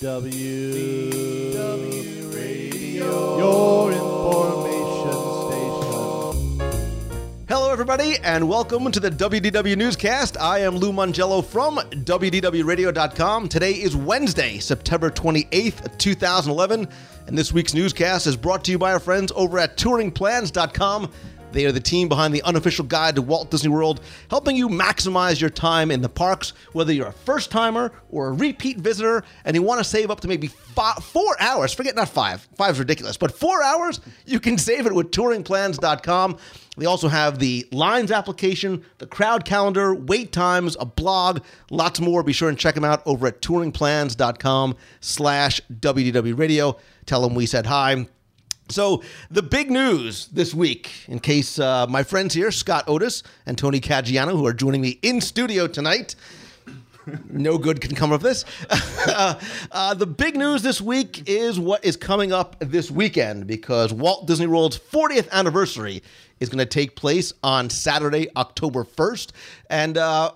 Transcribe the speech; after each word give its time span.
DW 0.00 0.30
Radio, 2.32 3.36
your 3.36 3.90
information 3.90 5.10
station. 5.48 6.62
Hello, 7.48 7.72
everybody, 7.72 8.14
and 8.22 8.48
welcome 8.48 8.92
to 8.92 9.00
the 9.00 9.10
WDW 9.10 9.76
Newscast. 9.76 10.36
I 10.40 10.60
am 10.60 10.76
Lou 10.76 10.92
Mongello 10.92 11.44
from 11.44 11.78
WDWRadio.com. 11.78 13.48
Today 13.48 13.72
is 13.72 13.96
Wednesday, 13.96 14.58
September 14.58 15.10
28th, 15.10 15.98
2011, 15.98 16.86
and 17.26 17.36
this 17.36 17.52
week's 17.52 17.74
newscast 17.74 18.28
is 18.28 18.36
brought 18.36 18.62
to 18.66 18.70
you 18.70 18.78
by 18.78 18.92
our 18.92 19.00
friends 19.00 19.32
over 19.34 19.58
at 19.58 19.76
TouringPlans.com. 19.76 21.10
They 21.52 21.64
are 21.66 21.72
the 21.72 21.80
team 21.80 22.08
behind 22.08 22.34
the 22.34 22.42
unofficial 22.42 22.84
guide 22.84 23.16
to 23.16 23.22
Walt 23.22 23.50
Disney 23.50 23.70
World, 23.70 24.00
helping 24.30 24.56
you 24.56 24.68
maximize 24.68 25.40
your 25.40 25.50
time 25.50 25.90
in 25.90 26.02
the 26.02 26.08
parks, 26.08 26.52
whether 26.72 26.92
you're 26.92 27.08
a 27.08 27.12
first 27.12 27.50
timer 27.50 27.92
or 28.10 28.28
a 28.28 28.32
repeat 28.32 28.78
visitor, 28.78 29.24
and 29.44 29.56
you 29.56 29.62
want 29.62 29.78
to 29.78 29.84
save 29.84 30.10
up 30.10 30.20
to 30.20 30.28
maybe 30.28 30.48
five, 30.48 31.02
four 31.02 31.40
hours. 31.40 31.72
Forget 31.72 31.96
not 31.96 32.08
five, 32.08 32.46
five 32.56 32.72
is 32.72 32.78
ridiculous, 32.78 33.16
but 33.16 33.32
four 33.32 33.62
hours, 33.62 34.00
you 34.26 34.40
can 34.40 34.58
save 34.58 34.86
it 34.86 34.94
with 34.94 35.10
touringplans.com. 35.10 36.38
They 36.76 36.86
also 36.86 37.08
have 37.08 37.38
the 37.38 37.66
Lines 37.72 38.12
application, 38.12 38.84
the 38.98 39.06
crowd 39.06 39.44
calendar, 39.44 39.94
wait 39.94 40.32
times, 40.32 40.76
a 40.78 40.84
blog, 40.84 41.40
lots 41.70 42.00
more. 42.00 42.22
Be 42.22 42.32
sure 42.32 42.48
and 42.48 42.58
check 42.58 42.74
them 42.74 42.84
out 42.84 43.02
over 43.04 43.26
at 43.26 43.42
touringplans.com 43.42 44.76
slash 45.00 45.60
WDW 45.72 46.38
Radio. 46.38 46.76
Tell 47.06 47.22
them 47.22 47.34
we 47.34 47.46
said 47.46 47.66
hi. 47.66 48.06
So, 48.70 49.02
the 49.30 49.42
big 49.42 49.70
news 49.70 50.26
this 50.26 50.52
week, 50.52 50.90
in 51.08 51.20
case 51.20 51.58
uh, 51.58 51.86
my 51.86 52.02
friends 52.02 52.34
here, 52.34 52.50
Scott 52.50 52.84
Otis 52.86 53.22
and 53.46 53.56
Tony 53.56 53.80
Caggiano, 53.80 54.32
who 54.32 54.46
are 54.46 54.52
joining 54.52 54.82
me 54.82 54.98
in 55.00 55.22
studio 55.22 55.66
tonight, 55.66 56.14
no 57.30 57.56
good 57.56 57.80
can 57.80 57.94
come 57.94 58.12
of 58.12 58.20
this. 58.20 58.44
uh, 59.08 59.94
the 59.94 60.06
big 60.06 60.36
news 60.36 60.60
this 60.60 60.82
week 60.82 61.22
is 61.26 61.58
what 61.58 61.82
is 61.82 61.96
coming 61.96 62.30
up 62.30 62.56
this 62.60 62.90
weekend 62.90 63.46
because 63.46 63.90
Walt 63.90 64.26
Disney 64.26 64.46
World's 64.46 64.78
40th 64.78 65.30
anniversary 65.30 66.02
is 66.38 66.50
going 66.50 66.58
to 66.58 66.66
take 66.66 66.94
place 66.94 67.32
on 67.42 67.70
Saturday, 67.70 68.28
October 68.36 68.84
1st. 68.84 69.30
And 69.70 69.96
uh, 69.96 70.32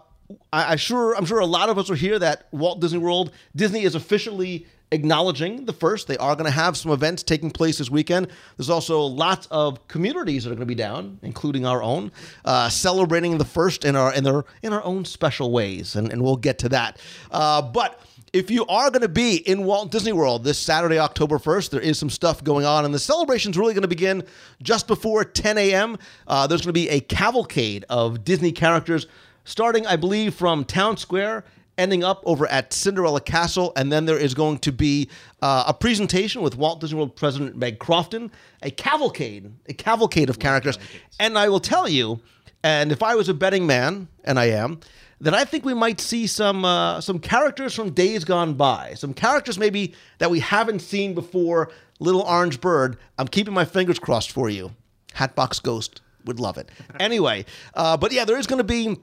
I, 0.55 0.73
I 0.73 0.77
sure, 0.77 1.15
I'm 1.15 1.27
sure 1.27 1.41
a 1.41 1.47
lot 1.47 1.69
of 1.69 1.77
us 1.77 1.91
will 1.91 1.97
hear 1.97 2.19
that 2.19 2.49
Walt 2.51 2.81
Disney 2.81 2.99
World, 2.99 3.31
Disney 3.55 3.83
is 3.83 3.95
officially 3.95 4.67
acknowledging 4.93 5.65
the 5.65 5.73
first. 5.73 6.07
They 6.07 6.17
are 6.19 6.37
going 6.37 6.45
to 6.45 6.53
have 6.53 6.77
some 6.77 6.93
events 6.93 7.23
taking 7.23 7.51
place 7.51 7.79
this 7.79 7.91
weekend. 7.91 8.29
There's 8.57 8.71
also 8.71 9.01
lots 9.01 9.49
of 9.51 9.87
communities 9.89 10.45
that 10.45 10.51
are 10.51 10.55
going 10.55 10.61
to 10.61 10.67
be 10.67 10.75
down, 10.75 11.19
including 11.23 11.67
our 11.67 11.83
own, 11.83 12.13
uh, 12.45 12.69
celebrating 12.69 13.39
the 13.39 13.45
first 13.45 13.85
in 13.85 13.97
our 13.97 14.15
in 14.15 14.23
their 14.23 14.45
in 14.63 14.73
our 14.73 14.85
own 14.85 15.05
special 15.05 15.51
ways, 15.51 15.97
and, 15.97 16.13
and 16.13 16.23
we'll 16.23 16.37
get 16.37 16.59
to 16.61 16.69
that. 16.69 17.01
Uh, 17.31 17.63
but 17.63 18.01
if 18.33 18.51
you 18.51 18.65
are 18.67 18.91
going 18.91 19.03
to 19.03 19.09
be 19.09 19.37
in 19.37 19.65
Walt 19.65 19.91
Disney 19.91 20.13
World 20.13 20.43
this 20.43 20.59
Saturday, 20.59 20.99
October 20.99 21.37
1st, 21.37 21.71
there 21.71 21.81
is 21.81 21.99
some 21.99 22.09
stuff 22.09 22.43
going 22.43 22.65
on, 22.65 22.87
and 22.87 22.95
the 22.95 22.99
celebration's 22.99 23.59
really 23.59 23.75
going 23.75 23.83
to 23.83 23.89
begin 23.89 24.23
just 24.63 24.87
before 24.87 25.23
10 25.23 25.59
a.m. 25.59 25.99
Uh, 26.27 26.47
there's 26.47 26.63
going 26.63 26.71
to 26.71 26.73
be 26.73 26.89
a 26.89 27.01
cavalcade 27.01 27.85
of 27.91 28.25
Disney 28.25 28.53
characters 28.53 29.07
starting, 29.45 29.87
I 29.87 29.97
believe, 29.97 30.35
from 30.35 30.65
Town 30.65 30.97
Square 30.97 31.45
ending 31.79 32.05
up 32.05 32.23
over 32.25 32.47
at 32.47 32.73
Cinderella 32.73 33.21
Castle. 33.21 33.73
And 33.77 33.93
then 33.93 34.05
there 34.05 34.19
is 34.19 34.35
going 34.35 34.59
to 34.59 34.73
be 34.73 35.09
uh, 35.41 35.65
a 35.67 35.75
presentation 35.75 36.43
with 36.43 36.57
Walt 36.57 36.81
Disney 36.81 36.99
World 36.99 37.17
President 37.17 37.57
Meg 37.57 37.79
Crofton, 37.79 38.31
a 38.63 38.71
cavalcade, 38.71 39.53
a 39.69 39.75
cavalcade 39.75 40.31
of 40.31 40.39
characters. 40.39 40.79
And 41.19 41.39
I 41.39 41.49
will 41.49 41.61
tell 41.61 41.89
you, 41.89 42.21
and 42.63 42.93
if 42.93 43.03
I 43.03 43.15
was 43.15 43.29
a 43.29 43.35
betting 43.35 43.67
man, 43.67 44.09
and 44.25 44.39
I 44.39 44.47
am, 44.47 44.81
that 45.21 45.35
I 45.35 45.45
think 45.45 45.65
we 45.65 45.75
might 45.75 46.01
see 46.01 46.27
some 46.27 46.65
uh, 46.65 47.01
some 47.01 47.19
characters 47.21 47.75
from 47.75 47.93
days 47.93 48.25
gone 48.25 48.55
by, 48.55 48.95
some 48.95 49.15
characters 49.15 49.57
maybe 49.57 49.95
that 50.19 50.31
we 50.31 50.41
haven't 50.41 50.81
seen 50.81 51.15
before. 51.15 51.71
Little 52.01 52.23
Orange 52.23 52.61
Bird, 52.61 52.99
I'm 53.17 53.29
keeping 53.29 53.55
my 53.55 53.65
fingers 53.65 54.01
crossed 54.01 54.33
for 54.33 54.51
you. 54.51 54.73
Hatbox 55.15 55.61
Ghost 55.61 56.01
would 56.25 56.41
love 56.41 56.59
it. 56.59 56.69
Anyway, 57.01 57.45
uh, 57.75 57.97
but 57.97 58.13
yeah, 58.13 58.25
there 58.25 58.39
is 58.39 58.47
going 58.47 58.59
to 58.59 58.65
be 58.65 58.97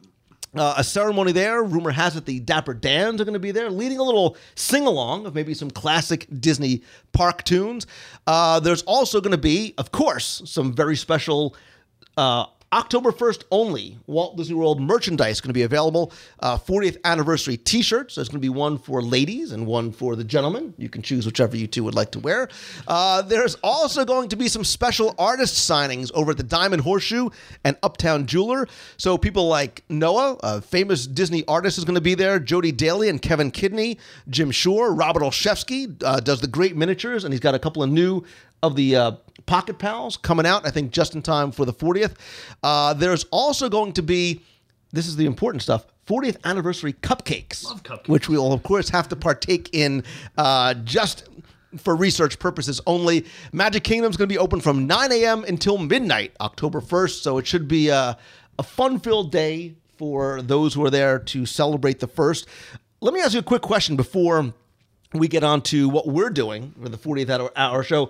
uh, 0.56 0.76
a 0.78 0.84
ceremony 0.84 1.32
there. 1.32 1.64
Rumor 1.64 1.92
has 1.92 2.16
it 2.16 2.26
the 2.26 2.40
Dapper 2.40 2.74
Dans 2.74 3.20
are 3.22 3.26
going 3.26 3.34
to 3.34 3.40
be 3.40 3.52
there, 3.52 3.70
leading 3.70 4.00
a 4.00 4.04
little 4.04 4.38
sing 4.56 4.88
along 4.88 5.26
of 5.26 5.36
maybe 5.36 5.54
some 5.54 5.70
classic 5.70 6.28
Disney 6.40 6.84
park 7.12 7.44
tunes. 7.44 7.88
Uh, 8.26 8.60
there's 8.60 8.82
also 8.84 9.22
going 9.22 9.32
to 9.32 9.38
be, 9.38 9.74
of 9.78 9.92
course, 9.92 10.42
some 10.46 10.74
very 10.74 10.96
special. 10.96 11.56
Uh, 12.18 12.46
October 12.72 13.12
1st 13.12 13.46
only, 13.50 13.98
Walt 14.06 14.38
Disney 14.38 14.56
World 14.56 14.80
merchandise 14.80 15.38
is 15.38 15.42
going 15.42 15.50
to 15.50 15.54
be 15.54 15.64
available. 15.64 16.12
Uh, 16.40 16.56
40th 16.58 16.98
anniversary 17.04 17.58
t 17.58 17.82
shirts. 17.82 18.16
There's 18.16 18.30
going 18.30 18.40
to 18.40 18.46
be 18.46 18.50
one 18.50 18.78
for 18.78 19.02
ladies 19.02 19.52
and 19.52 19.66
one 19.66 19.92
for 19.92 20.16
the 20.16 20.24
gentlemen. 20.24 20.76
You 20.78 20.88
can 20.88 21.02
choose 21.02 21.26
whichever 21.26 21.58
you 21.58 21.66
two 21.66 21.84
would 21.84 21.96
like 21.96 22.12
to 22.12 22.20
wear. 22.20 22.48
Uh, 22.88 23.24
there's 23.24 23.56
also 23.64 24.06
going 24.06 24.30
to 24.30 24.36
be 24.36 24.48
some 24.48 24.64
special 24.64 25.16
artist 25.18 25.70
signings 25.70 26.12
over 26.14 26.32
at 26.32 26.38
the 26.38 26.44
Diamond 26.44 26.84
Horseshoe 26.84 27.30
and 27.64 27.76
Uptown 27.82 28.28
Jeweler. 28.28 28.68
So 28.98 29.18
people 29.18 29.48
like 29.48 29.84
Noah, 29.90 30.38
a 30.44 30.62
famous 30.62 31.08
Disney 31.08 31.44
artist, 31.48 31.80
is 31.80 31.86
going 31.86 31.96
to 31.96 32.02
be 32.02 32.14
there. 32.14 32.40
Jody 32.40 32.72
Daly 32.72 33.10
and 33.10 33.20
Kevin 33.20 33.50
Kidney, 33.50 33.98
Jim 34.30 34.52
Shore, 34.52 34.94
Robert 34.94 35.24
Olszewski 35.24 36.02
uh, 36.04 36.20
does 36.20 36.42
the 36.42 36.48
great 36.48 36.76
miniatures, 36.76 37.24
and 37.24 37.34
he's 37.34 37.42
got 37.42 37.56
a 37.56 37.60
couple 37.60 37.82
of 37.82 37.90
new 37.90 38.24
of 38.62 38.76
the 38.76 38.96
uh, 38.96 39.12
Pocket 39.46 39.80
Pals 39.80 40.18
coming 40.18 40.46
out, 40.46 40.66
I 40.66 40.72
think, 40.72 40.92
just 40.92 41.16
in 41.16 41.22
time 41.22 41.52
for 41.52 41.66
the 41.66 41.74
40th. 41.74 42.16
Uh, 42.62 42.94
there's 42.94 43.24
also 43.32 43.70
going 43.70 43.94
to 43.94 44.04
be, 44.04 44.42
this 44.92 45.08
is 45.08 45.16
the 45.16 45.26
important 45.26 45.64
stuff, 45.64 45.86
40th 46.08 46.38
anniversary 46.44 46.94
cupcakes, 46.94 47.66
cupcakes. 47.66 48.08
which 48.08 48.30
we 48.30 48.38
will, 48.38 48.54
of 48.54 48.64
course, 48.64 48.90
have 48.90 49.08
to 49.10 49.16
partake 49.16 49.70
in 49.74 50.04
uh, 50.38 50.74
just 50.84 51.28
for 51.78 51.96
research 51.96 52.40
purposes 52.40 52.82
only. 52.88 53.26
Magic 53.52 53.84
Kingdom 53.84 54.10
is 54.10 54.18
going 54.18 54.28
to 54.28 54.34
be 54.34 54.40
open 54.40 54.60
from 54.60 54.88
9 54.88 55.12
a.m. 55.12 55.44
until 55.44 55.78
midnight, 55.78 56.34
October 56.42 56.82
1st. 56.82 57.22
So 57.22 57.38
it 57.38 57.46
should 57.46 57.68
be 57.68 57.90
a, 57.90 58.18
a 58.58 58.64
fun 58.64 59.00
filled 59.00 59.32
day 59.32 59.76
for 59.98 60.42
those 60.42 60.74
who 60.74 60.84
are 60.86 60.90
there 60.90 61.20
to 61.20 61.46
celebrate 61.46 62.00
the 62.00 62.08
first. 62.08 62.48
Let 63.02 63.14
me 63.14 63.22
ask 63.22 63.34
you 63.34 63.40
a 63.40 63.44
quick 63.44 63.62
question 63.62 63.96
before 63.96 64.54
we 65.14 65.28
get 65.28 65.44
on 65.44 65.62
to 65.64 65.90
what 65.90 66.08
we're 66.08 66.30
doing 66.30 66.74
for 66.82 66.90
the 66.90 66.98
40th 66.98 67.30
hour, 67.30 67.52
hour 67.56 67.84
show. 67.84 68.10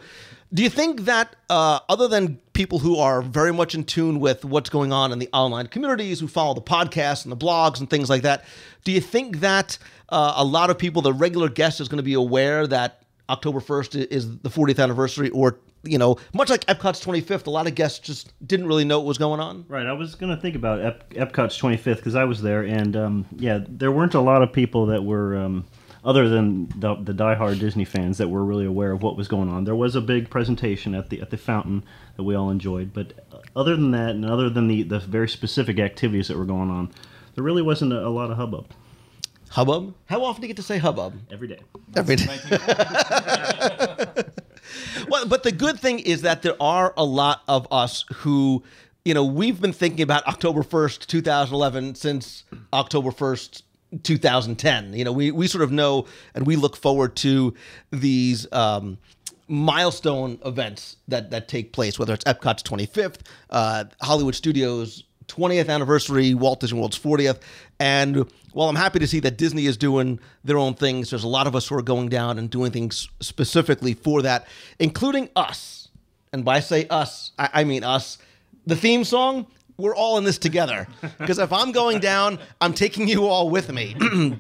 Do 0.52 0.64
you 0.64 0.70
think 0.70 1.02
that, 1.02 1.36
uh, 1.50 1.80
other 1.90 2.08
than 2.08 2.38
people 2.54 2.80
who 2.80 2.98
are 2.98 3.22
very 3.22 3.54
much 3.54 3.76
in 3.76 3.84
tune 3.84 4.20
with 4.20 4.44
what's 4.44 4.70
going 4.70 4.92
on 4.92 5.12
in 5.12 5.20
the 5.20 5.30
online 5.32 5.68
communities, 5.68 6.20
who 6.20 6.28
follow 6.28 6.56
the 6.56 6.62
podcasts 6.62 7.24
and 7.24 7.32
the 7.32 7.38
blogs 7.38 7.80
and 7.80 7.88
things 7.88 8.10
like 8.10 8.24
that, 8.24 8.44
do 8.84 8.92
you 8.92 9.00
think 9.00 9.42
that 9.42 9.78
uh, 10.10 10.34
a 10.38 10.44
lot 10.44 10.72
of 10.72 10.80
people, 10.80 11.04
the 11.04 11.14
regular 11.14 11.50
guest, 11.50 11.80
is 11.80 11.88
going 11.88 11.98
to 11.98 12.04
be 12.04 12.16
aware 12.16 12.66
that 12.66 13.04
October 13.30 13.60
1st 13.60 14.08
is 14.10 14.40
the 14.40 14.50
40th 14.50 14.82
anniversary, 14.82 15.30
or 15.30 15.60
you 15.84 15.98
know, 15.98 16.18
much 16.34 16.50
like 16.50 16.66
Epcot's 16.66 17.04
25th, 17.06 17.48
a 17.48 17.50
lot 17.50 17.68
of 17.68 17.76
guests 17.76 18.00
just 18.00 18.34
didn't 18.46 18.66
really 18.66 18.84
know 18.84 19.00
what 19.00 19.06
was 19.08 19.18
going 19.18 19.40
on. 19.40 19.64
Right. 19.70 19.86
I 19.86 19.94
was 19.94 20.16
going 20.16 20.36
to 20.36 20.42
think 20.42 20.56
about 20.56 20.82
Ep- 20.82 21.14
Epcot's 21.14 21.58
25th 21.58 21.98
because 21.98 22.16
I 22.16 22.26
was 22.26 22.42
there, 22.42 22.64
and 22.64 22.98
um, 22.98 23.26
yeah, 23.38 23.60
there 23.68 23.92
weren't 23.92 24.16
a 24.16 24.20
lot 24.20 24.42
of 24.42 24.52
people 24.52 24.88
that 24.88 25.04
were. 25.04 25.38
Um, 25.38 25.66
other 26.10 26.28
than 26.28 26.68
the, 26.70 26.96
the 26.96 27.14
diehard 27.14 27.60
Disney 27.60 27.86
fans 27.86 28.18
that 28.18 28.30
were 28.30 28.44
really 28.44 28.66
aware 28.66 28.92
of 28.92 29.04
what 29.04 29.16
was 29.16 29.28
going 29.28 29.48
on. 29.48 29.66
There 29.66 29.76
was 29.76 29.96
a 29.96 30.02
big 30.02 30.32
presentation 30.32 30.96
at 30.96 31.12
the 31.12 31.22
at 31.22 31.30
the 31.30 31.38
fountain 31.38 31.84
that 32.16 32.24
we 32.24 32.34
all 32.34 32.50
enjoyed, 32.50 32.94
but 32.94 33.14
other 33.56 33.76
than 33.76 33.92
that, 33.92 34.10
and 34.16 34.26
other 34.26 34.50
than 34.50 34.68
the, 34.68 34.82
the 34.82 34.98
very 34.98 35.30
specific 35.30 35.78
activities 35.78 36.28
that 36.30 36.36
were 36.36 36.46
going 36.46 36.72
on, 36.72 36.92
there 37.36 37.44
really 37.44 37.62
wasn't 37.62 37.94
a, 37.94 38.08
a 38.08 38.10
lot 38.10 38.32
of 38.32 38.38
hubbub. 38.38 38.74
Hubbub? 39.52 39.94
How 40.08 40.24
often 40.24 40.42
do 40.42 40.48
you 40.48 40.54
get 40.54 40.58
to 40.58 40.64
say 40.64 40.80
hubbub? 40.80 41.14
Every 41.32 41.48
day. 41.48 41.60
Every 41.96 42.16
day. 42.16 42.26
well, 45.10 45.28
but 45.28 45.44
the 45.44 45.52
good 45.56 45.80
thing 45.80 46.00
is 46.00 46.24
that 46.24 46.42
there 46.42 46.60
are 46.60 46.92
a 46.98 47.06
lot 47.06 47.44
of 47.48 47.68
us 47.70 48.04
who, 48.16 48.64
you 49.06 49.14
know, 49.14 49.24
we've 49.24 49.62
been 49.62 49.74
thinking 49.74 50.02
about 50.02 50.28
October 50.28 50.64
1st, 50.64 51.06
2011 51.06 51.94
since 51.94 52.46
October 52.74 53.12
1st, 53.12 53.62
2010. 54.04 54.94
You 54.94 55.04
know, 55.04 55.12
we, 55.12 55.32
we 55.32 55.48
sort 55.48 55.64
of 55.64 55.72
know 55.72 56.06
and 56.34 56.46
we 56.46 56.56
look 56.56 56.76
forward 56.76 57.16
to 57.18 57.54
these 57.92 58.52
um, 58.54 58.98
milestone 59.48 60.40
events 60.46 60.98
that, 61.08 61.32
that 61.32 61.48
take 61.48 61.74
place, 61.74 61.98
whether 61.98 62.14
it's 62.14 62.24
Epcot's 62.26 62.64
25th, 62.64 63.22
uh, 63.50 63.86
Hollywood 64.02 64.36
Studios 64.36 65.04
20th 65.30 65.70
anniversary, 65.70 66.34
Walt 66.34 66.60
Disney 66.60 66.80
World's 66.80 67.00
40th. 67.00 67.40
And 67.80 68.30
while 68.52 68.68
I'm 68.68 68.76
happy 68.76 69.00
to 69.00 69.08
see 69.08 69.20
that 69.22 69.38
Disney 69.38 69.68
is 69.68 69.78
doing 69.78 70.20
their 70.44 70.58
own 70.58 70.74
things, 70.74 71.12
there's 71.12 71.24
a 71.24 71.30
lot 71.30 71.48
of 71.48 71.56
us 71.56 71.68
who 71.68 71.76
are 71.76 71.84
going 71.84 72.10
down 72.10 72.38
and 72.38 72.50
doing 72.50 72.72
things 72.72 73.08
specifically 73.22 73.94
for 73.94 74.22
that, 74.24 74.48
including 74.80 75.30
us. 75.36 75.90
And 76.34 76.44
by 76.44 76.60
say 76.60 76.88
us, 76.90 77.32
I, 77.40 77.50
I 77.54 77.64
mean 77.64 77.84
us. 77.84 78.18
The 78.66 78.76
theme 78.76 79.04
song, 79.04 79.48
we're 79.80 79.96
all 79.96 80.18
in 80.18 80.24
this 80.24 80.38
together. 80.38 80.88
Because 81.18 81.40
if 81.40 81.52
I'm 81.52 81.72
going 81.72 82.00
down, 82.00 82.40
I'm 82.62 82.74
taking 82.74 83.08
you 83.08 83.26
all 83.28 83.50
with 83.50 83.72
me. 83.72 83.96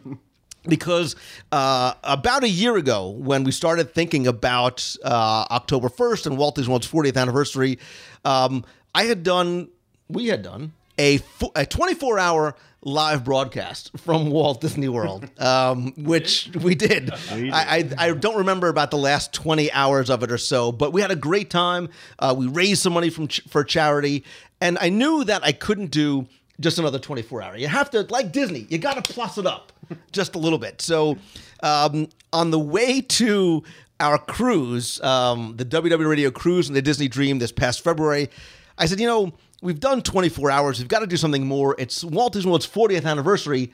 because 0.68 1.15
uh, 1.51 1.94
about 2.03 2.44
a 2.44 2.50
year 2.50 2.75
ago, 2.77 3.09
when 3.09 3.44
we 3.44 3.51
started 3.51 3.94
thinking 3.94 4.27
about 4.27 4.95
uh, 5.03 5.45
October 5.51 5.89
1st 5.89 6.27
and 6.27 6.38
Walt 6.38 6.56
Disney 6.56 6.71
World's 6.71 6.88
40th 6.89 7.18
anniversary, 7.18 7.80
um, 8.25 8.63
I 8.94 9.03
had 9.03 9.24
done, 9.24 9.69
we 10.07 10.27
had 10.27 10.41
done 10.41 10.74
a 11.00 11.19
a 11.56 11.66
24 11.66 12.19
hour 12.19 12.56
live 12.81 13.24
broadcast 13.25 13.92
from 13.98 14.30
Walt 14.30 14.62
Disney 14.62 14.88
World, 14.90 15.30
um, 15.40 15.94
which 15.98 16.50
we 16.62 16.75
did. 16.75 17.12
I, 17.31 17.90
I 17.98 18.07
I 18.10 18.12
don't 18.13 18.38
remember 18.38 18.68
about 18.68 18.92
the 18.92 18.98
last 18.98 19.34
20 19.34 19.72
hours 19.72 20.10
of 20.10 20.24
it 20.24 20.31
or 20.31 20.38
so, 20.38 20.72
but 20.72 20.94
we 20.94 21.01
had 21.01 21.12
a 21.12 21.16
great 21.16 21.50
time. 21.50 21.90
Uh, 22.19 22.36
we 22.38 22.48
raised 22.48 22.81
some 22.81 22.94
money 22.94 23.10
from 23.10 23.28
ch- 23.28 23.42
for 23.48 23.63
charity, 23.63 24.24
and 24.62 24.78
I 24.80 24.90
knew 24.90 25.24
that 25.24 25.44
I 25.44 25.51
couldn't 25.54 25.92
do 25.92 26.28
just 26.60 26.78
another 26.78 27.00
24 27.00 27.42
hour. 27.42 27.57
You 27.57 27.68
have 27.68 27.90
to, 27.92 28.01
like 28.10 28.31
Disney, 28.34 28.68
you 28.69 28.78
got 28.78 29.04
to 29.04 29.13
plus 29.13 29.38
it 29.38 29.48
up 29.48 29.72
just 30.12 30.36
a 30.36 30.38
little 30.38 30.60
bit. 30.60 30.81
So, 30.81 31.18
um, 31.63 32.10
on 32.34 32.51
the 32.51 32.60
way 32.60 33.00
to 33.01 33.63
our 34.01 34.18
cruise, 34.18 35.01
um, 35.01 35.56
the 35.56 35.66
WW 35.66 36.07
Radio 36.10 36.31
cruise 36.31 36.68
and 36.68 36.75
the 36.75 36.81
Disney 36.81 37.07
Dream 37.07 37.40
this 37.40 37.51
past 37.51 37.81
February, 37.81 38.30
I 38.78 38.86
said, 38.86 39.00
you 39.00 39.07
know, 39.07 39.34
we've 39.62 39.80
done 39.80 40.02
24 40.02 40.52
hours. 40.52 40.80
We've 40.80 40.88
got 40.88 41.00
to 41.00 41.08
do 41.08 41.18
something 41.18 41.46
more. 41.46 41.76
It's 41.78 42.04
Walt 42.04 42.34
Disney 42.34 42.50
World's 42.50 42.68
40th 42.68 43.06
anniversary. 43.06 43.72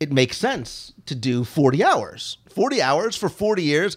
It 0.00 0.12
makes 0.12 0.36
sense 0.36 0.92
to 1.06 1.14
do 1.14 1.44
40 1.44 1.84
hours. 1.84 2.38
40 2.50 2.82
hours 2.82 3.16
for 3.16 3.28
40 3.28 3.62
years. 3.62 3.96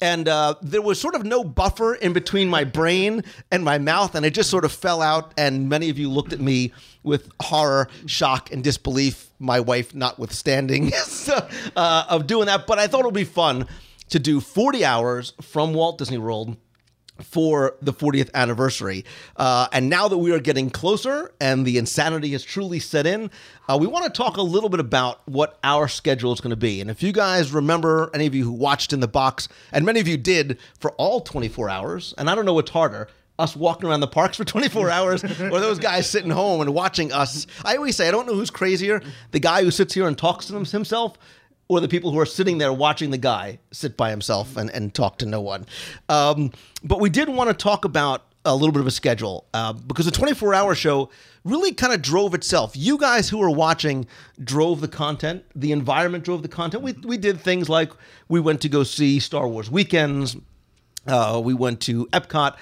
And 0.00 0.28
uh, 0.28 0.56
there 0.60 0.82
was 0.82 1.00
sort 1.00 1.14
of 1.14 1.24
no 1.24 1.42
buffer 1.42 1.94
in 1.94 2.12
between 2.12 2.50
my 2.50 2.64
brain 2.64 3.24
and 3.50 3.64
my 3.64 3.78
mouth, 3.78 4.14
and 4.14 4.26
it 4.26 4.34
just 4.34 4.50
sort 4.50 4.66
of 4.66 4.72
fell 4.72 5.00
out. 5.00 5.32
And 5.38 5.70
many 5.70 5.88
of 5.88 5.98
you 5.98 6.10
looked 6.10 6.34
at 6.34 6.40
me 6.40 6.72
with 7.02 7.30
horror, 7.40 7.88
shock, 8.04 8.52
and 8.52 8.62
disbelief, 8.62 9.30
my 9.38 9.58
wife 9.58 9.94
notwithstanding, 9.94 10.90
so, 10.92 11.48
uh, 11.76 12.04
of 12.10 12.26
doing 12.26 12.44
that. 12.44 12.66
But 12.66 12.78
I 12.78 12.88
thought 12.88 13.00
it 13.00 13.06
would 13.06 13.14
be 13.14 13.24
fun 13.24 13.66
to 14.10 14.18
do 14.18 14.40
40 14.40 14.84
hours 14.84 15.32
from 15.40 15.72
Walt 15.72 15.96
Disney 15.96 16.18
World 16.18 16.58
for 17.22 17.76
the 17.80 17.92
40th 17.92 18.32
anniversary. 18.34 19.04
Uh, 19.36 19.68
and 19.72 19.88
now 19.88 20.08
that 20.08 20.18
we 20.18 20.32
are 20.32 20.38
getting 20.40 20.70
closer 20.70 21.32
and 21.40 21.66
the 21.66 21.78
insanity 21.78 22.32
has 22.32 22.44
truly 22.44 22.78
set 22.78 23.06
in, 23.06 23.30
uh, 23.68 23.76
we 23.80 23.86
want 23.86 24.04
to 24.04 24.10
talk 24.10 24.36
a 24.36 24.42
little 24.42 24.68
bit 24.68 24.80
about 24.80 25.26
what 25.28 25.58
our 25.64 25.88
schedule 25.88 26.32
is 26.32 26.40
going 26.40 26.50
to 26.50 26.56
be. 26.56 26.80
And 26.80 26.90
if 26.90 27.02
you 27.02 27.12
guys 27.12 27.52
remember, 27.52 28.10
any 28.14 28.26
of 28.26 28.34
you 28.34 28.44
who 28.44 28.52
watched 28.52 28.92
in 28.92 29.00
the 29.00 29.08
box, 29.08 29.48
and 29.72 29.84
many 29.84 30.00
of 30.00 30.08
you 30.08 30.16
did 30.16 30.58
for 30.78 30.92
all 30.92 31.20
24 31.20 31.68
hours, 31.68 32.14
and 32.18 32.28
I 32.30 32.34
don't 32.34 32.44
know 32.44 32.54
what's 32.54 32.70
harder. 32.70 33.08
Us 33.38 33.54
walking 33.54 33.86
around 33.86 34.00
the 34.00 34.06
parks 34.06 34.38
for 34.38 34.44
24 34.44 34.90
hours, 34.96 35.22
or 35.22 35.60
those 35.60 35.78
guys 35.78 36.08
sitting 36.08 36.30
home 36.30 36.62
and 36.62 36.72
watching 36.72 37.12
us. 37.12 37.46
I 37.64 37.76
always 37.76 37.94
say, 37.94 38.08
I 38.08 38.10
don't 38.10 38.26
know 38.26 38.34
who's 38.34 38.50
crazier 38.50 39.02
the 39.32 39.40
guy 39.40 39.62
who 39.62 39.70
sits 39.70 39.92
here 39.92 40.06
and 40.06 40.16
talks 40.16 40.46
to 40.46 40.54
himself, 40.64 41.18
or 41.68 41.80
the 41.80 41.88
people 41.88 42.10
who 42.12 42.18
are 42.18 42.26
sitting 42.26 42.58
there 42.58 42.72
watching 42.72 43.10
the 43.10 43.18
guy 43.18 43.58
sit 43.72 43.96
by 43.96 44.10
himself 44.10 44.56
and, 44.56 44.70
and 44.70 44.94
talk 44.94 45.18
to 45.18 45.26
no 45.26 45.40
one. 45.40 45.66
Um, 46.08 46.52
but 46.84 47.00
we 47.00 47.10
did 47.10 47.28
want 47.28 47.50
to 47.50 47.54
talk 47.54 47.84
about 47.84 48.24
a 48.44 48.54
little 48.54 48.72
bit 48.72 48.80
of 48.80 48.86
a 48.86 48.92
schedule 48.92 49.46
uh, 49.52 49.72
because 49.72 50.06
the 50.06 50.12
24 50.12 50.54
hour 50.54 50.74
show 50.74 51.10
really 51.44 51.72
kind 51.72 51.92
of 51.92 52.00
drove 52.00 52.32
itself. 52.34 52.76
You 52.76 52.96
guys 52.96 53.28
who 53.28 53.38
were 53.38 53.50
watching 53.50 54.06
drove 54.42 54.80
the 54.80 54.88
content, 54.88 55.44
the 55.54 55.72
environment 55.72 56.24
drove 56.24 56.42
the 56.42 56.48
content. 56.48 56.84
We, 56.84 56.92
we 56.92 57.16
did 57.16 57.40
things 57.40 57.68
like 57.68 57.90
we 58.28 58.38
went 58.38 58.60
to 58.62 58.68
go 58.68 58.84
see 58.84 59.18
Star 59.18 59.48
Wars 59.48 59.68
weekends, 59.70 60.36
uh, 61.06 61.40
we 61.44 61.54
went 61.54 61.80
to 61.82 62.06
Epcot. 62.06 62.56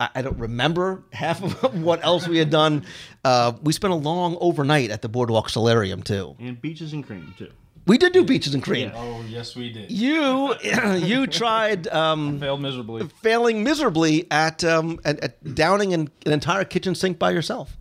I 0.00 0.08
I 0.14 0.22
don't 0.22 0.38
remember 0.38 1.02
half 1.12 1.42
of 1.42 1.82
what 1.82 2.04
else 2.04 2.28
we 2.28 2.38
had 2.38 2.50
done. 2.50 2.84
Uh, 3.24 3.52
we 3.62 3.72
spent 3.72 3.92
a 3.92 3.96
long 3.96 4.36
overnight 4.40 4.90
at 4.90 5.02
the 5.02 5.08
Boardwalk 5.08 5.48
Solarium 5.48 6.02
too. 6.02 6.36
And 6.38 6.60
beaches 6.60 6.92
and 6.92 7.04
cream 7.04 7.34
too. 7.36 7.50
We 7.88 7.96
did 7.98 8.12
do 8.12 8.22
beaches 8.22 8.52
and 8.54 8.62
cream. 8.62 8.92
Oh, 8.94 9.24
yes, 9.26 9.56
we 9.56 9.72
did. 9.72 9.90
You 9.90 10.54
you 10.62 11.26
tried 11.26 11.88
um, 11.88 12.38
Failed 12.38 12.60
miserably. 12.60 13.08
failing 13.22 13.64
miserably 13.64 14.26
at, 14.30 14.62
um, 14.62 15.00
at, 15.06 15.18
at 15.20 15.54
downing 15.54 15.94
an, 15.94 16.10
an 16.26 16.32
entire 16.32 16.64
kitchen 16.64 16.94
sink 16.94 17.18
by 17.18 17.30
yourself. 17.30 17.76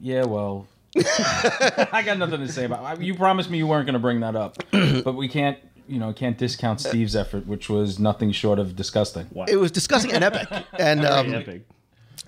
Yeah, 0.00 0.24
well, 0.24 0.68
I 0.96 2.02
got 2.06 2.16
nothing 2.16 2.40
to 2.40 2.48
say 2.48 2.64
about. 2.64 2.98
it. 2.98 3.02
You 3.04 3.14
promised 3.14 3.50
me 3.50 3.58
you 3.58 3.66
weren't 3.66 3.86
going 3.86 3.94
to 3.94 3.98
bring 3.98 4.20
that 4.20 4.36
up, 4.36 4.56
but 4.70 5.14
we 5.14 5.28
can't. 5.28 5.58
You 5.88 5.98
know, 5.98 6.12
can't 6.12 6.38
discount 6.38 6.80
Steve's 6.80 7.16
effort, 7.16 7.48
which 7.48 7.68
was 7.68 7.98
nothing 7.98 8.30
short 8.30 8.60
of 8.60 8.76
disgusting. 8.76 9.26
Wow. 9.32 9.46
It 9.48 9.56
was 9.56 9.72
disgusting 9.72 10.12
and 10.12 10.22
epic. 10.22 10.46
And 10.78 11.04
um, 11.04 11.34
epic. 11.34 11.66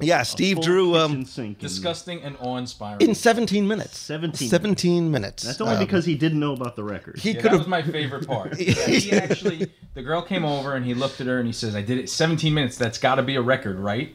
Yeah, 0.00 0.23
Steve 0.23 0.61
drew 0.61 0.97
um, 0.97 1.25
Disgusting 1.59 2.23
and 2.23 2.37
awe-inspiring. 2.41 3.00
in 3.06 3.15
17 3.15 3.67
minutes. 3.69 3.99
17 3.99 4.49
17 4.49 5.11
minutes. 5.11 5.43
That's 5.44 5.61
only 5.61 5.75
Um, 5.75 5.81
because 5.81 6.05
he 6.05 6.15
didn't 6.15 6.41
know 6.41 6.53
about 6.55 6.77
the 6.77 6.85
record. 6.85 7.19
he 7.19 7.31
Yeah, 7.33 7.41
could 7.41 7.44
that 7.44 7.53
was 7.53 7.61
have. 7.62 7.69
my 7.69 7.83
favorite 7.83 8.27
part. 8.27 8.56
he 8.59 9.12
actually, 9.12 9.71
the 9.94 10.03
girl 10.03 10.23
came 10.23 10.44
over 10.44 10.75
and 10.75 10.85
he 10.85 10.94
looked 10.94 11.21
at 11.21 11.27
her 11.27 11.39
and 11.39 11.47
he 11.47 11.53
says, 11.53 11.77
"I 11.77 11.83
did 11.83 11.99
it 11.99 12.09
17 12.11 12.53
minutes. 12.53 12.77
That's 12.77 12.99
got 12.99 13.17
to 13.17 13.23
be 13.23 13.37
a 13.37 13.43
record, 13.43 13.79
right?" 13.79 14.15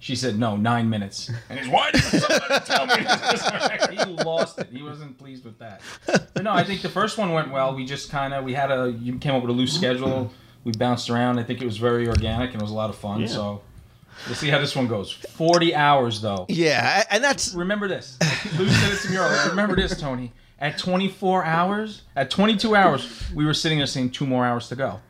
She 0.00 0.14
said, 0.14 0.38
"No, 0.38 0.56
nine 0.56 0.88
minutes." 0.88 1.30
And 1.50 1.58
he's, 1.58 1.68
"Why 1.68 1.90
didn't 1.90 2.04
somebody 2.20 2.60
tell 2.64 2.86
me 2.86 3.02
this 3.02 3.32
was 3.32 3.46
a 3.48 3.68
record?" 3.68 3.94
He 3.98 4.04
lost 4.24 4.58
it. 4.60 4.68
He 4.70 4.82
wasn't 4.82 5.18
pleased 5.18 5.44
with 5.44 5.58
that. 5.58 5.80
But 6.06 6.44
no, 6.44 6.52
I 6.52 6.62
think 6.62 6.82
the 6.82 6.88
first 6.88 7.18
one 7.18 7.32
went 7.32 7.50
well. 7.50 7.74
We 7.74 7.84
just 7.84 8.08
kind 8.08 8.32
of 8.32 8.44
we 8.44 8.54
had 8.54 8.70
a 8.70 8.90
you 8.92 9.18
came 9.18 9.34
up 9.34 9.42
with 9.42 9.50
a 9.50 9.54
loose 9.54 9.74
schedule. 9.74 10.32
We 10.62 10.70
bounced 10.72 11.10
around. 11.10 11.38
I 11.40 11.42
think 11.42 11.60
it 11.60 11.64
was 11.66 11.78
very 11.78 12.06
organic 12.08 12.52
and 12.52 12.60
it 12.60 12.64
was 12.64 12.70
a 12.70 12.74
lot 12.74 12.90
of 12.90 12.96
fun. 12.96 13.22
Yeah. 13.22 13.26
So 13.26 13.62
we'll 14.26 14.34
see 14.34 14.48
how 14.48 14.58
this 14.58 14.74
one 14.76 14.86
goes. 14.88 15.12
40 15.12 15.74
hours 15.74 16.20
though. 16.20 16.46
Yeah, 16.48 17.04
and 17.10 17.22
that's 17.22 17.54
Remember 17.54 17.88
this. 17.88 18.16
Lou 18.58 18.68
said 18.68 18.92
it 18.92 18.98
to 19.00 19.10
me 19.10 19.16
earlier. 19.16 19.50
Remember 19.50 19.76
this, 19.76 19.98
Tony. 20.00 20.32
At 20.60 20.76
24 20.78 21.44
hours, 21.44 22.02
at 22.16 22.30
22 22.30 22.74
hours, 22.74 23.30
we 23.32 23.44
were 23.44 23.54
sitting 23.54 23.78
there 23.78 23.86
saying 23.86 24.10
two 24.10 24.26
more 24.26 24.44
hours 24.44 24.68
to 24.70 24.76
go. 24.76 25.00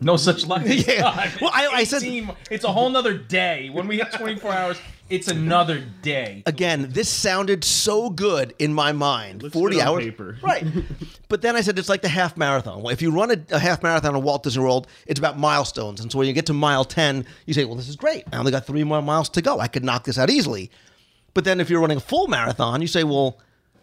No 0.00 0.16
such 0.16 0.46
luck. 0.46 0.62
Yeah. 0.66 1.30
Well, 1.40 1.50
I- 1.54 1.68
I 1.72 1.84
said- 1.84 2.02
it's 2.50 2.64
a 2.64 2.72
whole 2.72 2.90
nother 2.90 3.16
day. 3.16 3.70
When 3.70 3.86
we 3.88 3.96
hit 3.98 4.12
24 4.12 4.52
hours, 4.52 4.78
it's 5.12 5.28
another 5.28 5.84
day. 6.00 6.42
again, 6.46 6.86
this 6.90 7.08
sounded 7.08 7.64
so 7.64 8.08
good 8.08 8.54
in 8.58 8.72
my 8.72 8.92
mind. 8.92 9.42
Looks 9.42 9.52
40 9.52 9.76
good 9.76 9.82
on 9.82 9.88
hours. 9.88 10.04
paper. 10.04 10.38
Right. 10.42 10.66
but 11.28 11.42
then 11.42 11.54
I 11.54 11.60
said 11.60 11.78
it's 11.78 11.90
like 11.90 12.00
the 12.00 12.08
half 12.08 12.36
marathon. 12.38 12.82
Well, 12.82 12.92
If 12.92 13.02
you 13.02 13.10
run 13.10 13.30
a, 13.30 13.36
a 13.54 13.58
half 13.58 13.82
marathon 13.82 14.16
at 14.16 14.22
Walt 14.22 14.42
Disney 14.42 14.62
World, 14.62 14.86
it's 15.06 15.18
about 15.18 15.38
milestones. 15.38 16.00
And 16.00 16.10
so 16.10 16.16
when 16.16 16.26
you 16.26 16.32
get 16.32 16.46
to 16.46 16.54
mile 16.54 16.84
10, 16.86 17.26
you 17.44 17.52
say, 17.52 17.66
well, 17.66 17.76
this 17.76 17.90
is 17.90 17.96
great. 17.96 18.24
I 18.32 18.38
only 18.38 18.50
got 18.52 18.66
three 18.66 18.84
more 18.84 19.02
miles 19.02 19.28
to 19.30 19.42
go. 19.42 19.60
I 19.60 19.68
could 19.68 19.84
knock 19.84 20.04
this 20.04 20.18
out 20.18 20.30
easily. 20.30 20.70
But 21.34 21.44
then 21.44 21.60
if 21.60 21.68
you're 21.68 21.80
running 21.80 21.98
a 21.98 22.00
full 22.00 22.26
marathon, 22.28 22.80
you 22.80 22.88
say, 22.88 23.04
well, 23.04 23.38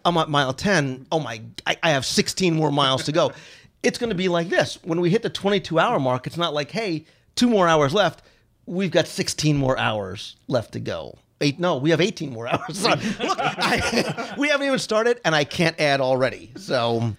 I'm 0.06 0.18
at 0.18 0.30
mile 0.30 0.54
10. 0.54 1.06
Oh 1.12 1.20
my, 1.20 1.42
I, 1.68 1.78
I 1.84 1.92
have 1.92 2.06
16 2.06 2.56
more 2.56 2.72
miles 2.72 3.04
to 3.04 3.12
go. 3.12 3.32
it's 3.84 4.00
going 4.00 4.10
to 4.10 4.16
be 4.16 4.30
like 4.30 4.50
this. 4.50 4.80
When 4.84 5.00
we 5.00 5.12
hit 5.12 5.22
the 5.22 5.30
22 5.30 5.78
hour 5.78 6.00
mark, 6.00 6.26
it's 6.26 6.38
not 6.38 6.56
like, 6.56 6.72
hey, 6.72 7.06
two 7.36 7.50
more 7.50 7.68
hours 7.68 7.94
left. 7.94 8.24
We've 8.70 8.92
got 8.92 9.08
16 9.08 9.58
more 9.58 9.78
hours 9.80 10.36
left 10.48 10.74
to 10.74 10.80
go. 10.80 11.18
Eight, 11.42 11.60
no, 11.60 11.78
we 11.78 11.90
have 11.90 12.00
18 12.02 12.32
more 12.32 12.48
hours. 12.54 12.78
Sorry. 12.78 13.00
Look, 13.20 13.40
I, 13.42 14.36
we 14.38 14.50
haven't 14.50 14.68
even 14.68 14.78
started, 14.78 15.20
and 15.26 15.34
I 15.34 15.44
can't 15.44 15.80
add 15.80 16.02
already. 16.02 16.52
So, 16.56 17.16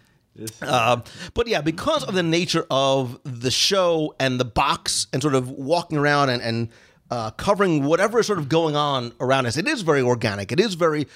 uh, 0.63 1.01
but 1.35 1.49
yeah, 1.49 1.61
because 1.61 2.05
of 2.05 2.15
the 2.15 2.23
nature 2.23 2.67
of 2.71 3.19
the 3.25 3.51
show 3.51 4.15
and 4.21 4.39
the 4.39 4.45
box 4.45 5.09
and 5.13 5.21
sort 5.21 5.35
of 5.35 5.49
walking 5.51 5.99
around 5.99 6.29
and, 6.29 6.41
and 6.41 6.69
uh, 7.11 7.31
covering 7.33 7.83
whatever 7.83 8.21
is 8.21 8.29
sort 8.29 8.39
of 8.39 8.49
going 8.49 8.77
on 8.77 9.13
around 9.19 9.47
us, 9.47 9.57
it 9.57 9.67
is 9.67 9.83
very 9.83 10.03
organic. 10.03 10.53
It 10.53 10.61
is 10.61 10.75
very 10.75 11.09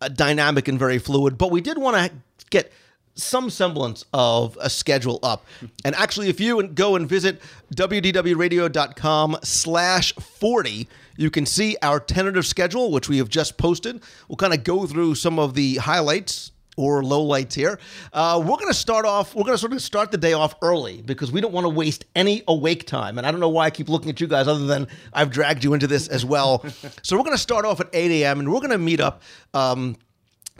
uh, 0.00 0.08
dynamic 0.08 0.68
and 0.68 0.78
very 0.78 0.98
fluid. 0.98 1.36
But 1.36 1.50
we 1.50 1.60
did 1.60 1.76
want 1.76 1.96
to 1.96 2.16
get 2.48 2.72
some 3.14 3.50
semblance 3.50 4.04
of 4.12 4.56
a 4.60 4.70
schedule 4.70 5.18
up. 5.22 5.44
And 5.84 5.94
actually, 5.94 6.28
if 6.28 6.40
you 6.40 6.62
go 6.68 6.96
and 6.96 7.08
visit 7.08 7.40
wdwradio.com 7.74 9.38
slash 9.42 10.14
40, 10.14 10.88
you 11.16 11.30
can 11.30 11.46
see 11.46 11.76
our 11.82 12.00
tentative 12.00 12.46
schedule, 12.46 12.90
which 12.90 13.08
we 13.08 13.18
have 13.18 13.28
just 13.28 13.58
posted. 13.58 14.02
We'll 14.28 14.36
kind 14.36 14.54
of 14.54 14.64
go 14.64 14.86
through 14.86 15.14
some 15.16 15.38
of 15.38 15.54
the 15.54 15.76
highlights 15.76 16.52
or 16.76 17.02
lowlights 17.02 17.52
here. 17.52 17.78
Uh, 18.12 18.38
we're 18.40 18.56
going 18.56 18.68
to 18.68 18.74
start 18.74 19.04
off, 19.04 19.34
we're 19.34 19.44
going 19.44 19.54
to 19.54 19.58
sort 19.58 19.72
of 19.72 19.82
start 19.82 20.10
the 20.10 20.16
day 20.16 20.32
off 20.32 20.54
early 20.62 21.02
because 21.02 21.30
we 21.30 21.40
don't 21.40 21.52
want 21.52 21.64
to 21.64 21.68
waste 21.68 22.06
any 22.16 22.42
awake 22.48 22.86
time. 22.86 23.18
And 23.18 23.26
I 23.26 23.30
don't 23.30 23.40
know 23.40 23.50
why 23.50 23.66
I 23.66 23.70
keep 23.70 23.88
looking 23.88 24.08
at 24.08 24.20
you 24.20 24.26
guys 24.26 24.48
other 24.48 24.66
than 24.66 24.88
I've 25.12 25.30
dragged 25.30 25.64
you 25.64 25.74
into 25.74 25.86
this 25.86 26.08
as 26.08 26.24
well. 26.24 26.64
so 27.02 27.16
we're 27.16 27.24
going 27.24 27.36
to 27.36 27.42
start 27.42 27.64
off 27.64 27.80
at 27.80 27.88
8 27.92 28.10
a.m. 28.22 28.40
and 28.40 28.50
we're 28.50 28.60
going 28.60 28.70
to 28.70 28.78
meet 28.78 29.00
up. 29.00 29.22
Um, 29.52 29.96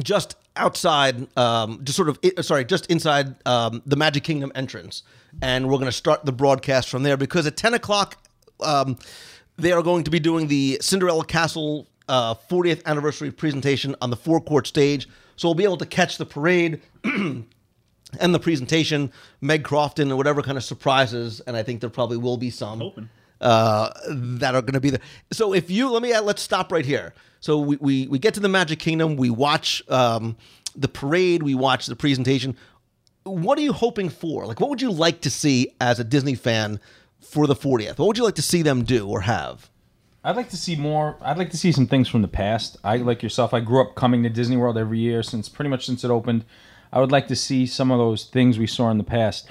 just 0.03 0.37
outside, 0.57 1.27
um, 1.37 1.81
just 1.85 1.97
sort 1.97 2.09
of, 2.09 2.19
sorry, 2.45 2.65
just 2.65 2.87
inside 2.87 3.35
um, 3.47 3.83
the 3.87 3.97
Magic 3.97 4.25
Kingdom 4.25 4.53
entrance. 4.55 5.03
And 5.41 5.67
we're 5.69 5.79
going 5.79 5.87
to 5.87 5.93
start 5.93 6.25
the 6.25 6.33
broadcast 6.33 6.89
from 6.89 7.03
there 7.03 7.17
because 7.17 7.47
at 7.47 7.57
10 7.57 7.75
o'clock, 7.75 8.19
um, 8.61 8.99
they 9.57 9.73
are 9.73 9.83
going 9.83 10.05
to 10.05 10.11
be 10.11 10.21
doing 10.21 10.49
the 10.49 10.79
Cinderella 10.81 11.25
Castle 11.25 11.89
uh, 12.09 12.35
40th 12.35 12.85
anniversary 12.85 13.31
presentation 13.31 13.97
on 14.01 14.11
the 14.11 14.17
forecourt 14.17 14.67
stage. 14.67 15.09
So 15.37 15.49
we'll 15.49 15.55
be 15.55 15.65
able 15.65 15.79
to 15.79 15.87
catch 15.87 16.19
the 16.19 16.27
parade 16.27 16.83
and 17.05 17.47
the 18.21 18.39
presentation, 18.39 19.13
Meg 19.41 19.65
Crofton, 19.65 20.09
and 20.09 20.17
whatever 20.17 20.43
kind 20.43 20.59
of 20.59 20.65
surprises. 20.65 21.41
And 21.47 21.57
I 21.57 21.63
think 21.63 21.81
there 21.81 21.91
probably 21.91 22.19
will 22.19 22.37
be 22.37 22.51
some 22.51 22.81
Hoping. 22.81 23.09
Uh, 23.43 23.91
that 24.09 24.55
are 24.55 24.63
going 24.63 24.75
to 24.75 24.81
be 24.81 24.91
there. 24.91 25.01
So 25.33 25.53
if 25.53 25.71
you 25.71 25.91
let 25.91 26.03
me 26.03 26.13
uh, 26.13 26.23
let's 26.23 26.43
stop 26.43 26.73
right 26.73 26.85
here. 26.85 27.15
So 27.41 27.59
we, 27.59 27.77
we 27.77 28.07
we 28.07 28.19
get 28.19 28.35
to 28.35 28.41
the 28.41 28.49
Magic 28.49 28.79
Kingdom, 28.79 29.17
we 29.17 29.29
watch 29.29 29.83
um, 29.89 30.37
the 30.77 30.89
parade, 30.89 31.43
we 31.43 31.55
watch 31.55 31.87
the 31.87 31.97
presentation. 31.97 32.57
What 33.25 33.59
are 33.59 33.63
you 33.63 33.73
hoping 33.73 34.09
for? 34.09 34.47
Like, 34.47 34.61
what 34.61 34.71
would 34.71 34.83
you 34.83 34.91
like 34.91 35.21
to 35.23 35.31
see 35.31 35.75
as 35.81 36.01
a 36.01 36.05
Disney 36.05 36.35
fan 36.35 36.81
for 37.21 37.47
the 37.47 37.55
40th? 37.55 37.99
What 37.99 38.09
would 38.09 38.19
you 38.19 38.25
like 38.25 38.35
to 38.37 38.43
see 38.43 38.63
them 38.63 38.83
do 38.83 39.09
or 39.09 39.21
have? 39.23 39.71
I'd 40.25 40.37
like 40.37 40.51
to 40.51 40.57
see 40.57 40.77
more. 40.77 41.17
I'd 41.21 41.39
like 41.39 41.51
to 41.51 41.57
see 41.57 41.73
some 41.73 41.87
things 41.87 42.09
from 42.09 42.23
the 42.23 42.29
past. 42.29 42.77
I 42.85 42.97
like 42.99 43.23
yourself. 43.23 43.53
I 43.53 43.61
grew 43.61 43.81
up 43.81 43.97
coming 43.97 44.23
to 44.23 44.29
Disney 44.29 44.57
World 44.57 44.79
every 44.79 44.99
year 44.99 45.23
since 45.23 45.49
pretty 45.49 45.69
much 45.69 45.85
since 45.87 46.05
it 46.05 46.11
opened. 46.11 46.45
I 46.93 47.01
would 47.01 47.11
like 47.11 47.27
to 47.29 47.37
see 47.37 47.67
some 47.67 47.91
of 47.91 47.99
those 47.99 48.27
things 48.27 48.59
we 48.59 48.67
saw 48.67 48.91
in 48.91 48.99
the 48.99 49.05
past. 49.05 49.49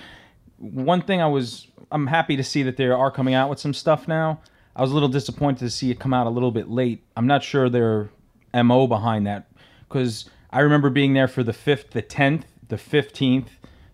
One 0.58 1.02
thing 1.02 1.22
I 1.22 1.28
was, 1.28 1.68
I'm 1.92 2.08
happy 2.08 2.38
to 2.38 2.44
see 2.44 2.64
that 2.64 2.78
they 2.78 2.88
are 2.88 3.12
coming 3.12 3.34
out 3.34 3.50
with 3.50 3.60
some 3.60 3.74
stuff 3.74 4.08
now. 4.08 4.40
I 4.76 4.82
was 4.82 4.92
a 4.92 4.94
little 4.94 5.10
disappointed 5.10 5.60
to 5.60 5.70
see 5.70 5.92
it 5.92 6.00
come 6.00 6.14
out 6.14 6.28
a 6.28 6.30
little 6.30 6.52
bit 6.52 6.70
late. 6.70 7.04
I'm 7.18 7.28
not 7.28 7.44
sure 7.44 7.70
their 7.70 8.10
mo 8.54 8.88
behind 8.88 9.28
that 9.28 9.52
because 9.88 10.30
I 10.50 10.62
remember 10.62 10.90
being 10.90 11.14
there 11.14 11.28
for 11.28 11.44
the 11.44 11.54
fifth, 11.54 11.92
the 11.92 12.02
tenth, 12.02 12.46
the 12.70 12.78
fifteenth, 12.78 13.50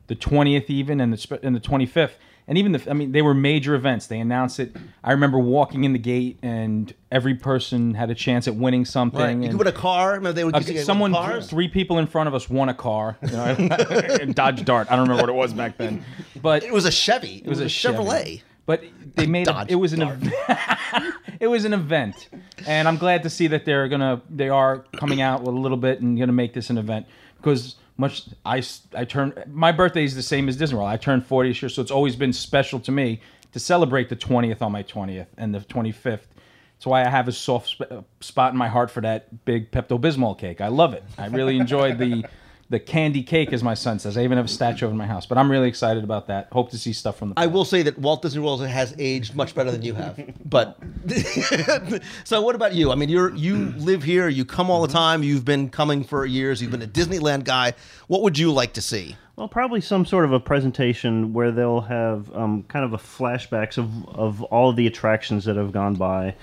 the 0.05 0.15
twentieth, 0.15 0.69
even, 0.69 1.01
and 1.01 1.11
the 1.11 1.39
and 1.41 1.55
the 1.55 1.59
twenty 1.59 1.85
fifth 1.85 2.19
and 2.47 2.57
even 2.57 2.71
the 2.71 2.89
I 2.89 2.93
mean 2.93 3.11
they 3.11 3.21
were 3.21 3.33
major 3.33 3.75
events. 3.75 4.07
They 4.07 4.19
announced 4.19 4.59
it. 4.59 4.75
I 5.03 5.11
remember 5.11 5.37
walking 5.39 5.83
in 5.83 5.93
the 5.93 5.99
gate 5.99 6.39
and 6.41 6.93
every 7.11 7.35
person 7.35 7.93
had 7.93 8.09
a 8.09 8.15
chance 8.15 8.47
at 8.47 8.55
winning 8.55 8.85
something. 8.85 9.19
Right. 9.19 9.37
You 9.37 9.49
could 9.49 9.59
win 9.59 9.67
a 9.67 9.71
car. 9.71 10.13
Remember 10.13 10.33
they 10.33 10.43
would 10.43 10.55
uh, 10.55 10.59
used 10.59 10.67
to 10.69 10.73
get 10.75 10.85
someone, 10.85 11.41
three 11.41 11.67
people 11.67 11.97
in 11.99 12.07
front 12.07 12.27
of 12.27 12.33
us 12.35 12.49
won 12.49 12.69
a 12.69 12.73
car. 12.73 13.17
You 13.27 13.33
know, 13.33 14.33
Dodge 14.33 14.63
Dart. 14.63 14.87
I 14.89 14.95
don't 14.95 15.07
remember 15.07 15.23
what 15.23 15.29
it 15.29 15.35
was 15.35 15.53
back 15.53 15.77
then, 15.77 16.03
but 16.41 16.63
It 16.63 16.73
was 16.73 16.85
a 16.85 16.91
Chevy. 16.91 17.41
It, 17.43 17.47
was 17.47 17.59
a 17.59 17.67
Chevy. 17.69 17.97
Chevrolet. 17.97 18.41
But 18.65 18.83
they 19.15 19.25
made 19.37 19.45
Dodge 19.45 19.67
it. 19.67 19.73
It 19.73 19.75
was 19.75 19.93
an 19.93 19.99
Dart. 19.99 20.17
ev- 20.49 21.13
it 21.39 21.47
was 21.47 21.65
an 21.65 21.73
event, 21.73 22.29
and 22.65 22.87
I'm 22.87 22.97
glad 22.97 23.23
to 23.23 23.29
see 23.29 23.47
that 23.47 23.65
they're 23.65 23.87
gonna 23.87 24.21
they 24.29 24.49
are 24.49 24.85
coming 24.97 25.21
out 25.21 25.41
with 25.41 25.53
a 25.55 25.59
little 25.59 25.77
bit 25.77 26.01
and 26.01 26.17
gonna 26.17 26.31
make 26.31 26.53
this 26.53 26.69
an 26.69 26.77
event 26.77 27.05
because 27.37 27.75
much 27.97 28.23
I 28.45 28.63
I 28.95 29.05
turn 29.05 29.33
my 29.51 29.71
birthday 29.71 30.03
is 30.03 30.15
the 30.15 30.23
same 30.23 30.47
as 30.47 30.55
Disney 30.55 30.77
World. 30.77 30.89
I 30.89 30.97
turned 30.97 31.25
40 31.25 31.49
this 31.49 31.61
year, 31.61 31.69
so 31.69 31.81
it's 31.81 31.91
always 31.91 32.15
been 32.15 32.33
special 32.33 32.79
to 32.81 32.91
me 32.91 33.21
to 33.53 33.59
celebrate 33.59 34.09
the 34.09 34.15
20th 34.15 34.61
on 34.61 34.71
my 34.71 34.83
20th 34.83 35.27
and 35.37 35.53
the 35.53 35.59
25th. 35.59 36.03
That's 36.03 36.85
why 36.85 37.03
I 37.03 37.09
have 37.09 37.27
a 37.27 37.31
soft 37.31 37.69
sp- 37.73 37.89
uh, 37.89 38.01
spot 38.19 38.51
in 38.51 38.57
my 38.57 38.67
heart 38.67 38.91
for 38.91 39.01
that 39.01 39.45
big 39.45 39.71
Pepto 39.71 39.99
Bismol 39.99 40.37
cake. 40.37 40.61
I 40.61 40.67
love 40.67 40.93
it. 40.93 41.03
I 41.17 41.27
really 41.27 41.57
enjoyed 41.57 41.97
the 41.97 42.25
the 42.69 42.79
candy 42.79 43.23
cake, 43.23 43.53
as 43.53 43.63
my 43.63 43.73
son 43.73 43.97
says. 43.97 44.17
I 44.17 44.23
even 44.23 44.37
have 44.37 44.45
a 44.45 44.49
statue 44.49 44.85
of 44.85 44.91
in 44.91 44.97
my 44.97 45.05
house. 45.05 45.25
But 45.25 45.37
I'm 45.37 45.49
really 45.49 45.69
excited 45.69 46.03
about 46.03 46.27
that. 46.27 46.49
Hope 46.51 46.71
to 46.71 46.77
see 46.77 46.93
stuff 46.93 47.17
from 47.17 47.29
the. 47.29 47.35
I 47.37 47.47
will 47.47 47.65
say 47.65 47.81
that 47.83 47.97
Walt 47.97 48.21
Disney 48.21 48.41
World 48.41 48.65
has 48.65 48.93
aged 48.97 49.35
much 49.35 49.55
better 49.55 49.71
than 49.71 49.81
you 49.81 49.93
have. 49.93 50.19
But 50.43 50.77
so, 52.23 52.41
what 52.41 52.55
about 52.55 52.73
you? 52.73 52.91
I 52.91 52.95
mean, 52.95 53.09
you're 53.09 53.33
you 53.35 53.73
live 53.77 54.03
here. 54.03 54.27
You 54.27 54.45
come 54.45 54.69
all 54.69 54.81
the 54.81 54.91
time. 54.91 55.23
You've 55.23 55.45
been 55.45 55.69
coming 55.69 56.03
for 56.03 56.25
years. 56.25 56.61
You've 56.61 56.71
been 56.71 56.81
a 56.81 56.87
Disneyland 56.87 57.45
guy. 57.45 57.73
What 58.07 58.21
would 58.23 58.37
you 58.37 58.51
like 58.51 58.73
to 58.73 58.81
see? 58.81 59.15
Well, 59.37 59.47
probably 59.47 59.81
some 59.81 60.03
sort 60.03 60.25
of 60.25 60.33
a 60.33 60.39
presentation 60.39 61.31
where 61.31 61.51
they'll 61.51 61.81
have 61.81 62.35
um, 62.35 62.63
kind 62.63 62.83
of 62.83 62.93
a 62.93 62.97
flashbacks 62.97 63.77
of, 63.77 64.09
of 64.09 64.41
all 64.43 64.71
of 64.71 64.75
the 64.75 64.87
attractions 64.87 65.45
that 65.45 65.57
have 65.57 65.71
gone 65.71 65.93
by, 65.93 66.33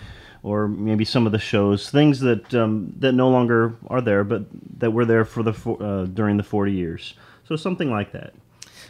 or 0.45 0.69
maybe 0.69 1.05
some 1.05 1.27
of 1.27 1.33
the 1.33 1.39
shows, 1.41 1.91
things 1.91 2.21
that 2.21 2.55
um, 2.55 2.93
that 2.99 3.13
no 3.13 3.29
longer 3.31 3.75
are 3.89 4.01
there, 4.01 4.23
but 4.23 4.45
that 4.79 4.93
were 4.93 5.05
there 5.05 5.25
for 5.25 5.43
the 5.43 5.53
uh, 5.81 6.05
during 6.05 6.37
the 6.37 6.45
forty 6.45 6.73
years. 6.73 7.15
So 7.49 7.57
something 7.57 7.91
like 7.91 8.13
that. 8.13 8.35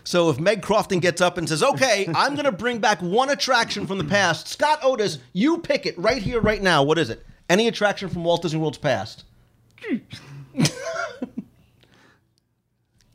So 0.07 0.29
if 0.29 0.39
Meg 0.39 0.61
Crofton 0.61 0.99
gets 0.99 1.23
up 1.23 1.39
and 1.39 1.49
says, 1.49 1.63
"Okay, 1.63 2.07
I'm 2.15 2.35
going 2.35 2.45
to 2.45 2.53
bring 2.53 2.79
back 2.81 3.01
one 3.01 3.31
attraction 3.31 3.87
from 3.87 3.97
the 3.97 4.05
past," 4.05 4.49
Scott 4.49 4.81
Otis, 4.83 5.19
you 5.33 5.59
pick 5.59 5.87
it 5.87 5.97
right 5.97 6.21
here, 6.21 6.41
right 6.41 6.61
now. 6.61 6.83
What 6.83 6.99
is 6.99 7.09
it? 7.09 7.25
Any 7.49 7.69
attraction 7.69 8.09
from 8.11 8.25
Walt 8.25 8.43
Disney 8.43 8.59
World's 8.61 8.79
past? 8.79 9.25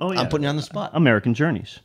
Oh 0.02 0.14
yeah, 0.14 0.22
I'm 0.22 0.30
putting 0.30 0.44
you 0.44 0.50
on 0.50 0.56
the 0.56 0.62
spot. 0.62 0.92
American 0.94 1.34
Journeys. 1.34 1.80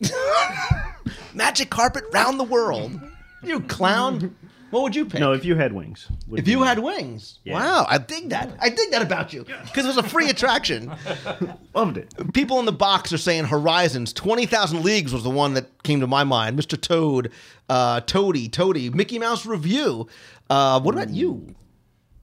Magic 1.34 1.70
carpet 1.70 2.04
round 2.12 2.38
the 2.38 2.44
world. 2.44 3.00
You 3.42 3.60
clown. 3.60 4.36
What 4.70 4.82
would 4.82 4.96
you 4.96 5.06
pick? 5.06 5.20
No, 5.20 5.32
if 5.32 5.44
you 5.44 5.54
had 5.56 5.72
wings. 5.72 6.08
would 6.26 6.40
If 6.40 6.48
you 6.48 6.62
had 6.62 6.78
wings. 6.78 7.38
Wow, 7.46 7.86
I 7.88 7.98
dig 7.98 8.30
that. 8.30 8.56
I 8.60 8.68
dig 8.70 8.90
that 8.90 9.02
about 9.02 9.32
you. 9.32 9.44
Because 9.44 9.84
it 9.84 9.88
was 9.88 9.98
a 9.98 10.02
free 10.02 10.30
attraction. 10.30 10.92
loved 11.74 11.96
it. 11.96 12.12
People 12.32 12.58
in 12.58 12.64
the 12.64 12.72
box 12.72 13.12
are 13.12 13.18
saying 13.18 13.44
Horizons. 13.44 14.12
20,000 14.12 14.82
Leagues 14.82 15.12
was 15.12 15.22
the 15.22 15.30
one 15.30 15.54
that 15.54 15.82
came 15.84 16.00
to 16.00 16.06
my 16.06 16.24
mind. 16.24 16.58
Mr. 16.58 16.80
Toad, 16.80 17.30
uh, 17.68 18.00
Toady, 18.00 18.48
Toady, 18.48 18.90
Mickey 18.90 19.18
Mouse 19.18 19.46
Revue. 19.46 20.06
Uh, 20.50 20.80
what 20.80 20.94
about 20.94 21.10
you? 21.10 21.54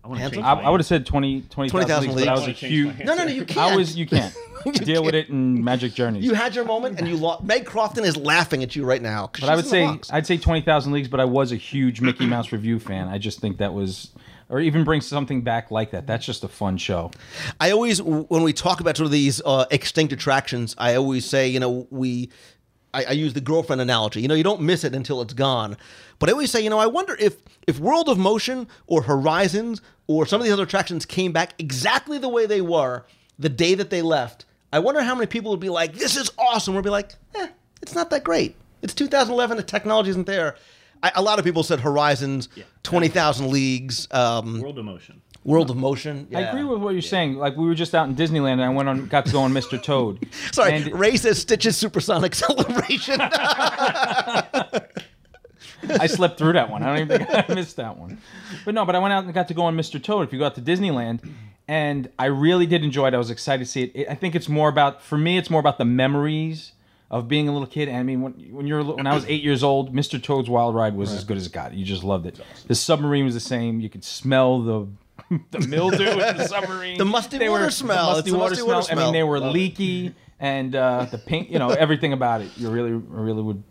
I 0.03 0.07
want 0.07 0.17
to 0.17 0.21
Handsome? 0.21 0.35
change 0.43 0.45
I, 0.47 0.55
my 0.55 0.61
I 0.63 0.69
would 0.69 0.79
have 0.79 0.87
said 0.87 1.05
20, 1.05 1.41
20,000 1.49 1.69
20,000 1.69 2.09
leagues, 2.15 2.21
but 2.25 2.27
I 2.29 2.33
was 2.33 2.43
a 2.43 2.45
leagues. 2.47 2.59
huge. 2.59 2.97
No, 2.99 3.15
no, 3.15 3.23
no, 3.25 3.31
you 3.31 3.45
can't. 3.45 3.71
I 3.71 3.75
was. 3.75 3.95
You 3.95 4.05
can't 4.07 4.33
deal 4.83 5.03
with 5.03 5.13
it 5.15 5.29
in 5.29 5.63
Magic 5.63 5.93
Journeys. 5.93 6.23
You 6.23 6.33
had 6.33 6.55
your 6.55 6.65
moment 6.65 6.99
and 6.99 7.07
you 7.07 7.17
lost. 7.17 7.43
Meg 7.43 7.65
Crofton 7.65 8.03
is 8.03 8.17
laughing 8.17 8.63
at 8.63 8.75
you 8.75 8.83
right 8.83 9.01
now. 9.01 9.27
'cause 9.27 9.41
but 9.41 9.49
I 9.49 9.55
would 9.55 9.65
say 9.65 9.85
box. 9.85 10.11
I'd 10.11 10.25
say 10.25 10.37
twenty 10.37 10.61
thousand 10.61 10.91
leagues. 10.93 11.07
But 11.07 11.19
I 11.19 11.25
was 11.25 11.51
a 11.51 11.55
huge 11.55 12.01
Mickey 12.01 12.25
Mouse 12.25 12.51
revue 12.51 12.79
fan. 12.79 13.07
I 13.07 13.17
just 13.19 13.39
think 13.41 13.57
that 13.59 13.73
was, 13.73 14.09
or 14.49 14.59
even 14.59 14.83
bring 14.83 15.01
something 15.01 15.41
back 15.41 15.69
like 15.71 15.91
that. 15.91 16.07
That's 16.07 16.25
just 16.25 16.43
a 16.43 16.47
fun 16.47 16.77
show. 16.77 17.11
I 17.59 17.69
always, 17.71 18.01
when 18.01 18.41
we 18.43 18.53
talk 18.53 18.79
about 18.81 18.97
sort 18.97 19.05
of 19.05 19.11
these 19.11 19.39
uh, 19.45 19.65
extinct 19.71 20.13
attractions, 20.13 20.73
I 20.79 20.95
always 20.95 21.25
say, 21.25 21.47
you 21.47 21.59
know, 21.59 21.87
we, 21.91 22.29
I, 22.93 23.03
I 23.05 23.11
use 23.11 23.33
the 23.33 23.41
girlfriend 23.41 23.81
analogy. 23.81 24.21
You 24.21 24.27
know, 24.27 24.35
you 24.35 24.43
don't 24.43 24.61
miss 24.61 24.83
it 24.83 24.93
until 24.93 25.21
it's 25.21 25.33
gone. 25.33 25.77
But 26.19 26.29
I 26.29 26.33
always 26.33 26.51
say, 26.51 26.61
you 26.61 26.69
know, 26.69 26.79
I 26.79 26.87
wonder 26.87 27.15
if 27.19 27.37
if 27.67 27.79
World 27.79 28.09
of 28.09 28.17
Motion 28.17 28.67
or 28.87 29.03
Horizons 29.03 29.81
or 30.07 30.25
some 30.25 30.41
of 30.41 30.45
these 30.45 30.53
other 30.53 30.63
attractions 30.63 31.05
came 31.05 31.31
back 31.31 31.53
exactly 31.57 32.17
the 32.17 32.29
way 32.29 32.45
they 32.45 32.61
were 32.61 33.05
the 33.39 33.49
day 33.49 33.75
that 33.75 33.89
they 33.89 34.01
left. 34.01 34.45
I 34.73 34.79
wonder 34.79 35.01
how 35.01 35.15
many 35.15 35.27
people 35.27 35.51
would 35.51 35.59
be 35.59 35.69
like, 35.69 35.93
"This 35.95 36.15
is 36.15 36.31
awesome." 36.37 36.75
We'd 36.75 36.83
be 36.83 36.89
like, 36.89 37.15
"Eh, 37.35 37.47
it's 37.81 37.95
not 37.95 38.09
that 38.11 38.23
great. 38.23 38.55
It's 38.81 38.93
2011. 38.93 39.57
The 39.57 39.63
technology 39.63 40.09
isn't 40.11 40.27
there." 40.27 40.55
I, 41.03 41.11
a 41.15 41.21
lot 41.21 41.39
of 41.39 41.45
people 41.45 41.63
said 41.63 41.79
Horizons, 41.79 42.47
twenty 42.83 43.07
thousand 43.07 43.49
leagues, 43.49 44.07
um, 44.11 44.61
World 44.61 44.77
of 44.77 44.85
Motion. 44.85 45.21
World 45.43 45.69
of 45.71 45.77
Motion. 45.77 46.27
I 46.35 46.41
agree 46.41 46.63
with 46.63 46.79
what 46.81 46.91
you're 46.91 47.01
saying. 47.01 47.35
Like 47.35 47.57
we 47.57 47.65
were 47.65 47.73
just 47.75 47.95
out 47.95 48.07
in 48.07 48.15
Disneyland, 48.15 48.53
and 48.53 48.63
I 48.63 48.69
went 48.69 48.87
on, 48.89 49.07
got 49.07 49.25
to 49.25 49.31
go 49.31 49.39
on 49.41 49.51
Mr. 49.53 49.81
Toad. 49.81 50.27
Sorry, 50.51 50.73
And- 50.73 50.99
Ray 50.99 51.17
says 51.17 51.39
Stitch's 51.39 51.77
supersonic 51.77 52.35
celebration. 52.45 53.19
I 55.89 56.05
slept 56.07 56.37
through 56.37 56.53
that 56.53 56.69
one. 56.69 56.83
I 56.83 56.95
don't 56.95 56.99
even 57.11 57.25
think 57.25 57.49
I 57.49 57.53
missed 57.53 57.75
that 57.77 57.97
one. 57.97 58.19
But 58.65 58.75
no, 58.75 58.85
but 58.85 58.95
I 58.95 58.99
went 58.99 59.13
out 59.13 59.23
and 59.23 59.33
got 59.33 59.47
to 59.47 59.53
go 59.55 59.63
on 59.63 59.75
Mr. 59.75 60.01
Toad. 60.01 60.27
If 60.27 60.33
you 60.33 60.39
go 60.39 60.45
out 60.45 60.55
to 60.55 60.61
Disneyland, 60.61 61.27
and 61.67 62.09
I 62.19 62.25
really 62.25 62.65
did 62.67 62.83
enjoy 62.83 63.07
it. 63.07 63.13
I 63.13 63.17
was 63.17 63.31
excited 63.31 63.65
to 63.65 63.69
see 63.71 63.83
it. 63.83 63.91
it. 63.95 64.09
I 64.09 64.15
think 64.15 64.35
it's 64.35 64.47
more 64.49 64.69
about 64.69 65.01
for 65.01 65.17
me. 65.17 65.37
It's 65.37 65.49
more 65.49 65.59
about 65.59 65.77
the 65.79 65.85
memories 65.85 66.73
of 67.09 67.27
being 67.27 67.47
a 67.47 67.51
little 67.51 67.67
kid. 67.67 67.87
And 67.89 67.97
I 67.97 68.03
mean, 68.03 68.21
when 68.21 68.33
when 68.51 68.67
you're 68.67 68.83
when 68.83 69.07
I 69.07 69.13
was 69.15 69.25
eight 69.25 69.41
years 69.41 69.63
old, 69.63 69.93
Mr. 69.93 70.21
Toad's 70.21 70.49
Wild 70.49 70.75
Ride 70.75 70.95
was 70.95 71.11
as 71.13 71.23
good 71.23 71.37
as 71.37 71.47
it 71.47 71.51
got. 71.53 71.73
You 71.73 71.83
just 71.83 72.03
loved 72.03 72.25
it. 72.27 72.39
The 72.67 72.75
submarine 72.75 73.25
was 73.25 73.33
the 73.33 73.39
same. 73.39 73.79
You 73.79 73.89
could 73.89 74.03
smell 74.03 74.61
the. 74.61 74.87
The 75.51 75.59
mildew 75.67 76.03
in 76.09 76.37
the 76.37 76.47
submarine, 76.47 76.97
The 76.97 77.05
musty 77.05 77.37
They 77.37 77.47
water 77.49 77.65
were- 77.65 77.71
smell. 77.71 78.07
The 78.07 78.13
musty, 78.15 78.29
It's 78.31 78.37
water, 78.37 78.49
musty 78.49 78.63
smell. 78.63 78.75
water 78.79 78.91
I 78.91 78.95
mean, 78.95 79.13
they 79.13 79.23
were 79.23 79.39
Love 79.39 79.49
it. 79.49 79.53
leaky, 79.53 80.13
and 80.39 80.75
uh, 80.75 81.05
the 81.05 81.17
pink. 81.17 81.49
You 81.49 81.59
know, 81.59 81.69
everything 81.69 82.11
about 82.13 82.41
it. 82.41 82.49
You 82.57 82.69
really, 82.69 82.91
really 82.91 83.41
would 83.41 83.63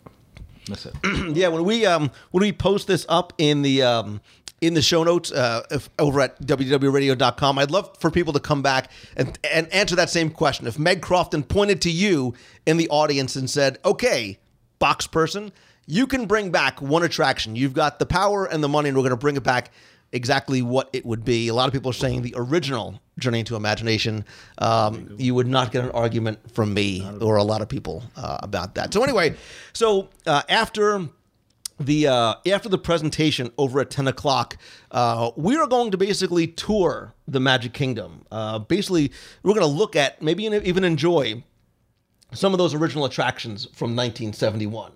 miss 0.68 0.86
it. 0.86 0.94
yeah, 1.36 1.48
when 1.48 1.64
we 1.64 1.84
um 1.86 2.10
when 2.30 2.40
we 2.42 2.52
post 2.52 2.86
this 2.86 3.04
up 3.08 3.32
in 3.38 3.60
the 3.62 3.82
um 3.82 4.20
in 4.62 4.74
the 4.74 4.82
show 4.82 5.02
notes 5.04 5.32
uh, 5.32 5.62
if, 5.70 5.88
over 5.98 6.20
at 6.20 6.38
wdwradio.com, 6.42 7.58
I'd 7.58 7.70
love 7.70 7.96
for 7.98 8.10
people 8.10 8.32
to 8.34 8.40
come 8.40 8.62
back 8.62 8.90
and 9.16 9.38
and 9.50 9.68
answer 9.72 9.96
that 9.96 10.10
same 10.10 10.30
question. 10.30 10.66
If 10.66 10.78
Meg 10.78 11.00
Crofton 11.02 11.42
pointed 11.42 11.82
to 11.82 11.90
you 11.90 12.34
in 12.66 12.76
the 12.76 12.88
audience 12.88 13.36
and 13.36 13.48
said, 13.50 13.78
"Okay, 13.84 14.38
box 14.78 15.06
person, 15.06 15.52
you 15.86 16.06
can 16.06 16.26
bring 16.26 16.50
back 16.50 16.80
one 16.80 17.02
attraction. 17.02 17.56
You've 17.56 17.74
got 17.74 17.98
the 17.98 18.06
power 18.06 18.46
and 18.46 18.62
the 18.62 18.68
money, 18.68 18.88
and 18.88 18.96
we're 18.96 19.02
going 19.02 19.10
to 19.10 19.16
bring 19.16 19.36
it 19.36 19.42
back." 19.42 19.70
Exactly 20.12 20.60
what 20.60 20.90
it 20.92 21.06
would 21.06 21.24
be. 21.24 21.48
A 21.48 21.54
lot 21.54 21.68
of 21.68 21.72
people 21.72 21.90
are 21.90 21.94
saying 21.94 22.22
the 22.22 22.34
original 22.36 23.00
Journey 23.18 23.40
into 23.40 23.54
Imagination. 23.54 24.24
Um, 24.58 25.14
you 25.18 25.34
would 25.34 25.46
not 25.46 25.70
get 25.70 25.84
an 25.84 25.90
argument 25.90 26.52
from 26.52 26.74
me 26.74 27.08
or 27.20 27.36
a 27.36 27.44
lot 27.44 27.62
of 27.62 27.68
people 27.68 28.02
uh, 28.16 28.38
about 28.42 28.74
that. 28.74 28.92
So 28.92 29.04
anyway, 29.04 29.36
so 29.72 30.08
uh, 30.26 30.42
after 30.48 31.08
the 31.80 32.06
uh, 32.06 32.34
after 32.46 32.68
the 32.68 32.78
presentation 32.78 33.50
over 33.56 33.80
at 33.80 33.90
10 33.90 34.06
o'clock 34.06 34.56
uh, 34.90 35.30
we 35.34 35.56
are 35.56 35.66
going 35.66 35.90
to 35.90 35.96
basically 35.96 36.46
tour 36.46 37.14
the 37.26 37.40
magic 37.40 37.72
kingdom 37.72 38.26
uh, 38.30 38.58
basically 38.58 39.10
we're 39.42 39.54
going 39.54 39.66
to 39.66 39.78
look 39.78 39.96
at 39.96 40.20
maybe 40.20 40.44
even 40.44 40.84
enjoy 40.84 41.42
some 42.32 42.52
of 42.52 42.58
those 42.58 42.74
original 42.74 43.06
attractions 43.06 43.64
from 43.72 43.96
1971 43.96 44.92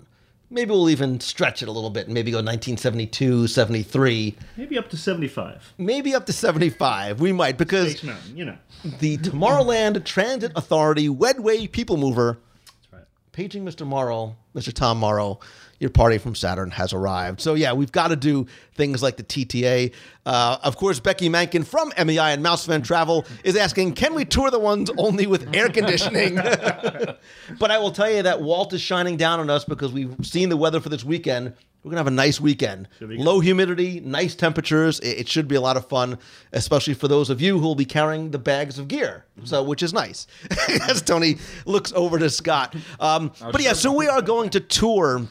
maybe 0.51 0.71
we'll 0.71 0.91
even 0.91 1.21
stretch 1.21 1.63
it 1.63 1.69
a 1.69 1.73
little 1.73 1.91
bit 1.91 2.07
and 2.07 2.15
maybe 2.15 2.31
go 2.31 2.39
1972 2.39 3.47
73 3.49 4.37
Maybe 4.57 4.79
up 4.79 4.89
to 4.91 4.97
75. 4.97 5.75
maybe 5.79 6.15
up 6.15 6.27
to 6.27 6.33
75 6.33 7.21
we 7.21 7.33
might 7.33 7.59
because 7.59 8.03
Mountain, 8.05 8.37
you 8.37 8.45
know. 8.45 8.57
the 9.01 9.17
tomorrowland 9.19 10.05
transit 10.05 10.53
authority 10.57 11.09
wedway 11.09 11.71
people 11.71 11.97
mover 11.97 12.39
That's 12.67 12.93
right. 12.93 13.05
paging 13.33 13.65
Mr. 13.65 13.87
Morrow, 13.87 14.37
Mr. 14.55 14.73
Tom 14.73 14.99
Morrow, 14.99 15.41
your 15.81 15.91
party 15.91 16.19
from 16.19 16.35
Saturn 16.35 16.71
has 16.73 16.93
arrived. 16.93 17.41
So 17.41 17.55
yeah, 17.55 17.73
we've 17.73 17.93
got 17.93 18.09
to 18.09 18.17
do 18.17 18.47
things 18.75 19.03
like 19.03 19.17
the 19.17 19.23
TTA. 19.23 19.93
Uh, 20.27 20.59
of 20.63 20.77
course, 20.77 21.01
Beci 21.01 21.29
Mahnken 21.29 21.67
from 21.67 21.93
MEI 22.07 22.33
and 22.33 22.43
Mouse 22.43 22.67
Fan 22.67 22.83
Travel 22.83 23.25
is 23.43 23.57
asking, 23.57 23.95
can 23.95 24.15
we 24.15 24.25
tour 24.25 24.51
the 24.51 24.59
ones 24.59 24.91
only 24.97 25.27
with 25.27 25.55
air 25.55 25.69
conditioning? 25.69 26.35
but 27.59 27.71
I 27.71 27.79
will 27.79 27.93
tell 27.93 28.11
you 28.11 28.23
that 28.23 28.41
Walt 28.41 28.73
is 28.73 28.81
shining 28.81 29.17
down 29.17 29.41
on 29.41 29.51
us 29.51 29.65
because 29.65 29.93
we've 29.93 30.15
seen 30.23 30.49
the 30.49 30.57
weather 30.57 30.81
for 30.81 30.89
this 30.89 31.05
weekend. 31.05 31.55
We're 31.85 31.91
gonna 31.91 32.01
have 32.01 32.07
a 32.07 32.11
nice 32.11 32.41
weekend. 32.41 32.89
Low 33.01 33.41
humidity, 33.41 34.01
nice 34.01 34.35
temperatures. 34.35 35.01
It, 35.01 35.19
it 35.19 35.29
should 35.29 35.47
be 35.47 35.55
a 35.55 35.61
lot 35.61 35.77
of 35.77 35.87
fun, 35.87 36.19
especially 36.55 36.95
for 36.95 37.09
those 37.09 37.29
of 37.29 37.43
you 37.43 37.59
who 37.59 37.67
will 37.67 37.75
be 37.75 37.85
carrying 37.85 38.31
the 38.31 38.39
bags 38.39 38.79
of 38.79 38.89
gear. 38.89 39.27
So, 39.45 39.63
which 39.63 39.83
is 39.83 39.93
nice. 39.93 40.27
As 40.89 41.03
Tony 41.03 41.37
looks 41.67 41.93
over 41.93 42.19
to 42.19 42.31
Scott. 42.31 42.75
Um, 42.99 43.33
but 43.53 43.63
yeah, 43.63 43.75
so 43.75 43.93
we 43.93 44.09
are 44.09 44.23
going 44.23 44.49
to 44.51 44.61
tour 44.61 45.27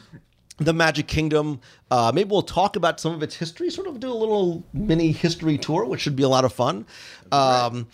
the 0.57 0.73
Magic 0.73 1.07
Kingdom. 1.07 1.59
Uh, 1.89 2.11
maybe 2.13 2.29
we'll 2.29 2.41
talk 2.41 2.75
about 2.75 2.99
some 2.99 3.13
of 3.13 3.23
its 3.23 3.35
history. 3.35 3.69
Sort 3.69 3.87
of 3.87 3.99
do 3.99 4.11
a 4.11 4.13
little 4.13 4.63
mini 4.73 5.11
history 5.11 5.57
tour, 5.57 5.85
which 5.85 6.01
should 6.01 6.15
be 6.15 6.23
a 6.23 6.29
lot 6.29 6.45
of 6.45 6.53
fun. 6.53 6.85
Um, 7.31 7.87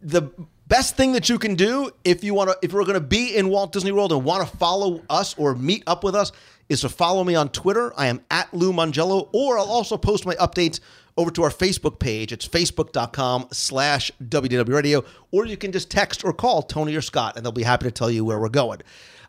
the 0.00 0.30
best 0.66 0.96
thing 0.96 1.12
that 1.12 1.28
you 1.28 1.38
can 1.38 1.54
do 1.54 1.90
if 2.04 2.24
you 2.24 2.34
want 2.34 2.50
to 2.50 2.58
if 2.62 2.72
you're 2.72 2.84
going 2.84 2.94
to 2.94 3.00
be 3.00 3.36
in 3.36 3.48
Walt 3.48 3.72
Disney 3.72 3.92
World 3.92 4.12
and 4.12 4.24
want 4.24 4.48
to 4.48 4.56
follow 4.56 5.02
us 5.08 5.36
or 5.38 5.54
meet 5.54 5.82
up 5.86 6.04
with 6.04 6.14
us 6.14 6.32
is 6.68 6.80
to 6.80 6.88
follow 6.88 7.24
me 7.24 7.34
on 7.34 7.48
Twitter. 7.50 7.92
I 7.96 8.06
am 8.06 8.20
at 8.30 8.52
Lou 8.54 8.72
Mongello, 8.72 9.28
or 9.32 9.58
I'll 9.58 9.64
also 9.64 9.96
post 9.96 10.24
my 10.24 10.34
updates 10.36 10.80
over 11.16 11.30
to 11.30 11.42
our 11.42 11.50
Facebook 11.50 11.98
page. 11.98 12.32
It's 12.32 12.48
facebook.com 12.48 13.48
slash 13.52 14.10
WDW 14.22 14.74
Radio, 14.74 15.04
or 15.30 15.46
you 15.46 15.56
can 15.56 15.72
just 15.72 15.90
text 15.90 16.24
or 16.24 16.32
call 16.32 16.62
Tony 16.62 16.94
or 16.96 17.02
Scott, 17.02 17.36
and 17.36 17.44
they'll 17.44 17.52
be 17.52 17.62
happy 17.62 17.84
to 17.84 17.90
tell 17.90 18.10
you 18.10 18.24
where 18.24 18.38
we're 18.38 18.48
going. 18.48 18.80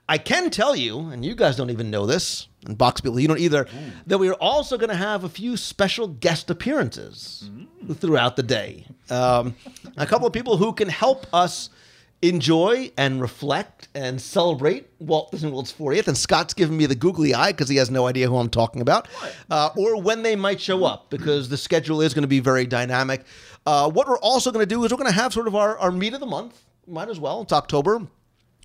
I 0.08 0.18
can 0.18 0.50
tell 0.52 0.76
you, 0.76 1.00
and 1.10 1.26
you 1.26 1.34
guys 1.36 1.56
don't 1.56 1.72
even 1.72 1.90
know 1.90 2.06
this, 2.06 2.48
and 2.66 2.78
Box 2.78 3.02
people, 3.02 3.20
you 3.20 3.28
don't 3.28 3.40
either, 3.40 3.68
that 4.06 4.18
we 4.18 4.30
are 4.30 4.36
also 4.36 4.78
going 4.78 4.90
to 4.90 4.96
have 4.96 5.24
a 5.24 5.30
few 5.30 5.58
special 5.58 6.08
guest 6.08 6.50
appearances 6.50 7.50
throughout 7.96 8.36
the 8.36 8.44
day. 8.44 8.86
Um, 9.10 9.56
a 9.98 10.06
couple 10.06 10.28
of 10.28 10.34
people 10.34 10.58
who 10.58 10.74
can 10.74 10.90
help 10.90 11.26
us 11.34 11.70
enjoy 12.22 12.92
and 12.98 13.22
reflect 13.22 13.88
and 13.94 14.20
celebrate 14.22 14.88
Walt 15.00 15.32
Disney 15.32 15.52
World's 15.52 15.74
40th. 15.74 16.08
And 16.08 16.18
Scott's 16.18 16.54
giving 16.54 16.78
me 16.78 16.86
the 16.86 16.96
googly 16.96 17.34
eye 17.34 17.52
because 17.52 17.70
he 17.70 17.76
has 17.78 17.92
no 17.92 18.08
idea 18.08 18.28
who 18.28 18.38
I'm 18.38 18.50
talking 18.50 18.82
about, 18.82 19.08
uh, 19.52 19.70
or 19.76 20.02
when 20.02 20.24
they 20.24 20.36
might 20.36 20.60
show 20.62 20.86
up 20.86 21.10
because 21.10 21.50
the 21.50 21.58
schedule 21.58 22.02
is 22.02 22.14
going 22.14 22.24
to 22.24 22.28
be 22.28 22.40
very 22.40 22.66
dynamic. 22.66 23.26
Uh, 23.66 23.90
what 23.90 24.08
we're 24.08 24.20
also 24.20 24.52
going 24.52 24.64
to 24.64 24.68
do 24.76 24.84
is 24.86 24.92
we're 24.92 24.98
going 24.98 25.10
to 25.12 25.14
have 25.20 25.34
sort 25.34 25.48
of 25.48 25.56
our, 25.56 25.78
our 25.78 25.92
meet 25.92 26.14
of 26.14 26.20
the 26.20 26.26
month. 26.26 26.64
Might 26.88 27.10
as 27.10 27.20
well. 27.20 27.42
It's 27.42 27.54
October. 27.54 28.08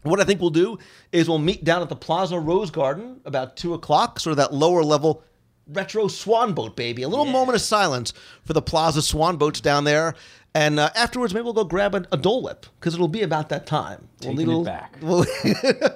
What 0.03 0.21
I 0.21 0.25
think 0.25 0.41
we'll 0.41 0.51
do 0.51 0.79
is 1.13 1.29
we'll 1.29 1.39
meet 1.39 1.63
down 1.65 1.83
at 1.83 1.89
the 1.89 1.97
Plaza 1.97 2.39
Rose 2.39 2.71
Garden 2.71 3.21
about 3.25 3.57
two 3.57 3.75
o'clock, 3.75 4.19
sort 4.21 4.33
of 4.33 4.37
that 4.39 4.53
lower 4.55 4.83
level 4.83 5.23
retro 5.69 6.09
swan 6.09 6.55
boat, 6.55 6.75
baby. 6.75 7.03
A 7.03 7.09
little 7.09 7.27
moment 7.27 7.55
of 7.57 7.61
silence 7.61 8.13
for 8.45 8.53
the 8.55 8.63
Plaza 8.63 9.03
swan 9.03 9.37
boats 9.37 9.61
down 9.61 9.85
there. 9.85 10.15
And 10.55 10.81
uh, 10.81 10.91
afterwards, 10.97 11.33
maybe 11.33 11.45
we'll 11.45 11.53
go 11.53 11.63
grab 11.65 11.95
a, 11.95 12.05
a 12.11 12.17
Dole 12.17 12.43
Whip 12.43 12.67
because 12.81 12.95
it'll 12.95 13.07
be 13.09 13.23
about 13.23 13.51
that 13.51 13.67
time. 13.67 14.09
We'll 14.23 14.33
Taking 14.37 14.49
need 14.49 14.57
a 14.57 14.61
it 14.61 14.65
back. 14.65 14.97
we'll- 15.01 15.27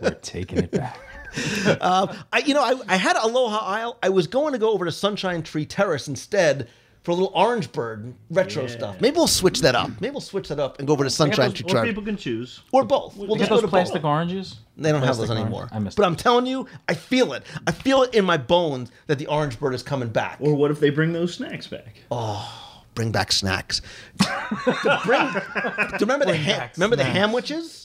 We're 0.02 0.18
taking 0.23 0.58
it 0.58 0.70
back. 0.70 0.99
I, 1.80 2.42
you 2.46 2.54
know, 2.54 2.62
I, 2.62 2.75
I 2.88 2.96
had 2.96 3.16
Aloha 3.16 3.58
Isle. 3.66 3.99
I 4.02 4.11
was 4.11 4.26
going 4.26 4.52
to 4.52 4.58
go 4.58 4.70
over 4.70 4.84
to 4.84 4.92
Sunshine 4.92 5.42
Tree 5.42 5.66
Terrace 5.66 6.06
instead 6.08 6.68
for 7.04 7.11
a 7.12 7.14
little 7.14 7.30
Orange 7.34 7.70
Bird 7.70 8.12
retro 8.30 8.62
Yeah. 8.62 8.68
stuff. 8.68 9.00
Maybe 9.00 9.14
we'll 9.16 9.26
switch 9.28 9.61
that 9.61 9.75
up. 9.76 9.90
Maybe 10.00 10.11
we'll 10.12 10.20
switch 10.20 10.49
that 10.49 10.58
up 10.58 10.78
and 10.78 10.87
go 10.88 10.94
over 10.94 11.04
to 11.04 11.11
Sunshine 11.11 11.52
Tree 11.52 11.70
or 11.73 11.84
people 11.84 12.02
can 12.02 12.16
choose. 12.16 12.61
Or 12.73 12.82
both. 12.82 13.14
We'll 13.16 13.28
Get 13.37 13.40
just 13.40 13.50
go 13.50 13.56
those 13.56 13.62
to 13.62 13.68
plastic 13.68 14.02
both. 14.02 14.08
oranges? 14.08 14.56
They 14.76 14.90
don't 14.90 15.00
have 15.02 15.08
Plastic 15.14 15.28
those 15.28 15.30
orange? 15.37 15.44
anymore. 15.46 15.68
I 15.70 15.78
missed 15.78 15.96
but 15.96 16.02
it. 16.02 16.06
I'm 16.06 16.16
telling 16.16 16.46
you, 16.46 16.66
I 16.88 16.94
feel 16.94 17.32
it. 17.34 17.44
I 17.66 17.70
feel 17.73 18.02
it 18.02 18.14
in 18.14 18.25
my 18.25 18.37
bones 18.38 18.90
that 19.06 19.18
the 19.20 19.26
orange 19.28 19.61
bird 19.61 19.75
is 19.75 19.82
coming 19.84 20.08
back. 20.08 20.38
Or 20.40 20.54
what 20.56 20.70
if 20.73 20.80
they 20.80 20.90
bring 20.90 21.12
those 21.12 21.34
snacks 21.34 21.66
back? 21.68 21.94
Oh, 22.11 22.82
bring 22.94 23.12
back 23.12 23.30
snacks. 23.32 23.82
to 24.20 25.00
bring, 25.04 25.20
to 25.30 25.96
remember 26.00 26.25
the 26.25 26.34
ham, 26.37 26.58
back 26.58 26.76
remember 26.76 26.96
the 26.96 27.02
snacks. 27.04 27.18
hamwiches? 27.50 27.83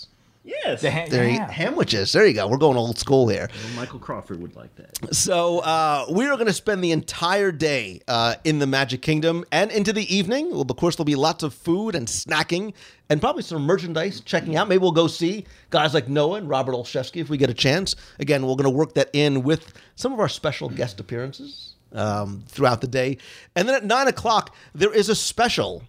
Yes. 0.50 0.82
The 0.82 0.90
ha- 0.90 1.06
There 1.08 1.26
you, 1.28 1.36
yeah. 1.36 1.52
hamwiches. 1.52 2.12
There 2.12 2.26
you 2.26 2.34
go. 2.34 2.48
We're 2.48 2.58
going 2.58 2.76
old 2.76 2.98
school 2.98 3.28
here. 3.28 3.50
Michael 3.76 4.00
Crawford 4.00 4.42
would 4.42 4.56
like 4.56 4.76
that. 4.78 5.14
So 5.14 5.60
uh, 5.60 6.06
we 6.10 6.26
are 6.26 6.36
going 6.36 6.48
to 6.48 6.54
spend 6.54 6.84
the 6.84 6.92
entire 6.92 7.52
day 7.52 8.02
uh, 8.08 8.36
in 8.44 8.58
the 8.60 8.66
Magic 8.66 9.02
Kingdom 9.02 9.46
and 9.52 9.72
into 9.72 9.94
the 9.94 10.14
evening. 10.14 10.50
Well, 10.52 10.62
of 10.62 10.76
course, 10.78 10.96
there'll 10.96 11.06
be 11.06 11.16
lots 11.16 11.44
of 11.44 11.54
food 11.54 11.94
and 11.94 12.08
snacking 12.08 12.74
and 13.10 13.22
probably 13.22 13.44
some 13.44 13.62
merchandise 13.64 14.22
checking 14.22 14.56
out. 14.56 14.68
Maybe 14.68 14.80
we'll 14.82 14.92
go 14.92 15.08
see 15.08 15.46
guys 15.70 15.94
like 15.94 16.10
Noah 16.10 16.38
and 16.40 16.50
Robert 16.50 16.74
Olszewski 16.74 17.22
if 17.22 17.30
we 17.30 17.38
get 17.38 17.50
a 17.50 17.56
chance. 17.56 17.96
Again, 18.20 18.42
we're 18.44 18.56
going 18.56 18.64
to 18.64 18.70
work 18.72 18.96
that 18.96 19.10
in 19.14 19.44
with 19.44 19.74
some 19.96 20.14
of 20.14 20.20
our 20.20 20.30
special 20.30 20.68
guest 20.70 21.00
appearances 21.00 21.76
um, 21.94 22.44
throughout 22.48 22.82
the 22.82 22.88
day. 22.88 23.18
And 23.56 23.68
then 23.68 23.76
at 23.76 23.86
9 23.86 24.08
o'clock, 24.08 24.56
there 24.74 24.94
is 24.94 25.10
a 25.10 25.16
special 25.16 25.84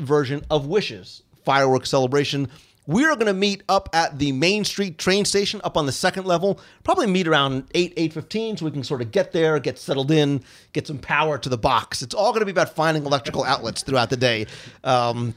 version 0.00 0.44
of 0.50 0.66
Wishes 0.66 1.22
fireworks 1.44 1.90
celebration. 1.90 2.48
We 2.90 3.04
are 3.04 3.14
going 3.14 3.26
to 3.26 3.32
meet 3.32 3.62
up 3.68 3.88
at 3.92 4.18
the 4.18 4.32
Main 4.32 4.64
Street 4.64 4.98
train 4.98 5.24
station 5.24 5.60
up 5.62 5.76
on 5.76 5.86
the 5.86 5.92
second 5.92 6.26
level. 6.26 6.58
Probably 6.82 7.06
meet 7.06 7.28
around 7.28 7.68
8, 7.72 7.94
8.15 7.94 8.58
so 8.58 8.64
we 8.64 8.72
can 8.72 8.82
sort 8.82 9.00
of 9.00 9.12
get 9.12 9.30
there, 9.30 9.60
get 9.60 9.78
settled 9.78 10.10
in, 10.10 10.42
get 10.72 10.88
some 10.88 10.98
power 10.98 11.38
to 11.38 11.48
the 11.48 11.56
box. 11.56 12.02
It's 12.02 12.16
all 12.16 12.32
going 12.32 12.40
to 12.40 12.46
be 12.46 12.50
about 12.50 12.74
finding 12.74 13.06
electrical 13.06 13.44
outlets 13.44 13.84
throughout 13.84 14.10
the 14.10 14.16
day. 14.16 14.48
Um, 14.82 15.36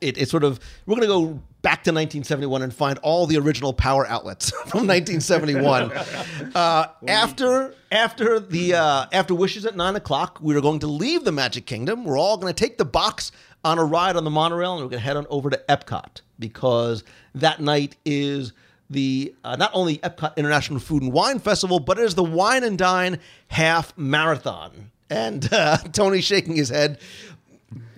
it, 0.00 0.18
it's 0.18 0.32
sort 0.32 0.42
of 0.42 0.58
we're 0.84 0.96
going 0.96 1.06
to 1.06 1.06
go 1.06 1.42
back 1.62 1.84
to 1.84 1.90
1971 1.90 2.62
and 2.62 2.74
find 2.74 2.98
all 2.98 3.26
the 3.26 3.36
original 3.38 3.72
power 3.72 4.06
outlets 4.06 4.50
from 4.66 4.86
1971. 4.86 5.92
uh, 6.56 6.86
after 7.06 7.74
after 7.92 8.40
the 8.40 8.74
uh, 8.74 9.06
after 9.12 9.34
wishes 9.34 9.64
at 9.64 9.76
nine 9.76 9.94
o'clock, 9.94 10.38
we 10.40 10.56
are 10.56 10.60
going 10.60 10.80
to 10.80 10.88
leave 10.88 11.24
the 11.24 11.32
Magic 11.32 11.66
Kingdom. 11.66 12.04
We're 12.04 12.18
all 12.18 12.36
going 12.36 12.52
to 12.52 12.64
take 12.64 12.78
the 12.78 12.84
box 12.84 13.30
on 13.64 13.78
a 13.78 13.84
ride 13.84 14.16
on 14.16 14.24
the 14.24 14.30
monorail, 14.30 14.74
and 14.74 14.84
we're 14.84 14.90
going 14.90 15.00
to 15.00 15.04
head 15.04 15.16
on 15.16 15.26
over 15.30 15.50
to 15.50 15.60
Epcot 15.68 16.20
because 16.38 17.04
that 17.34 17.60
night 17.60 17.96
is 18.04 18.52
the 18.90 19.34
uh, 19.44 19.56
not 19.56 19.70
only 19.74 19.98
Epcot 19.98 20.36
International 20.36 20.80
Food 20.80 21.02
and 21.02 21.12
Wine 21.12 21.38
Festival, 21.38 21.80
but 21.80 21.98
it 21.98 22.04
is 22.04 22.14
the 22.14 22.24
Wine 22.24 22.64
and 22.64 22.78
Dine 22.78 23.18
Half 23.48 23.96
Marathon. 23.96 24.90
And 25.10 25.50
uh, 25.52 25.76
Tony's 25.92 26.24
shaking 26.24 26.56
his 26.56 26.68
head. 26.68 26.98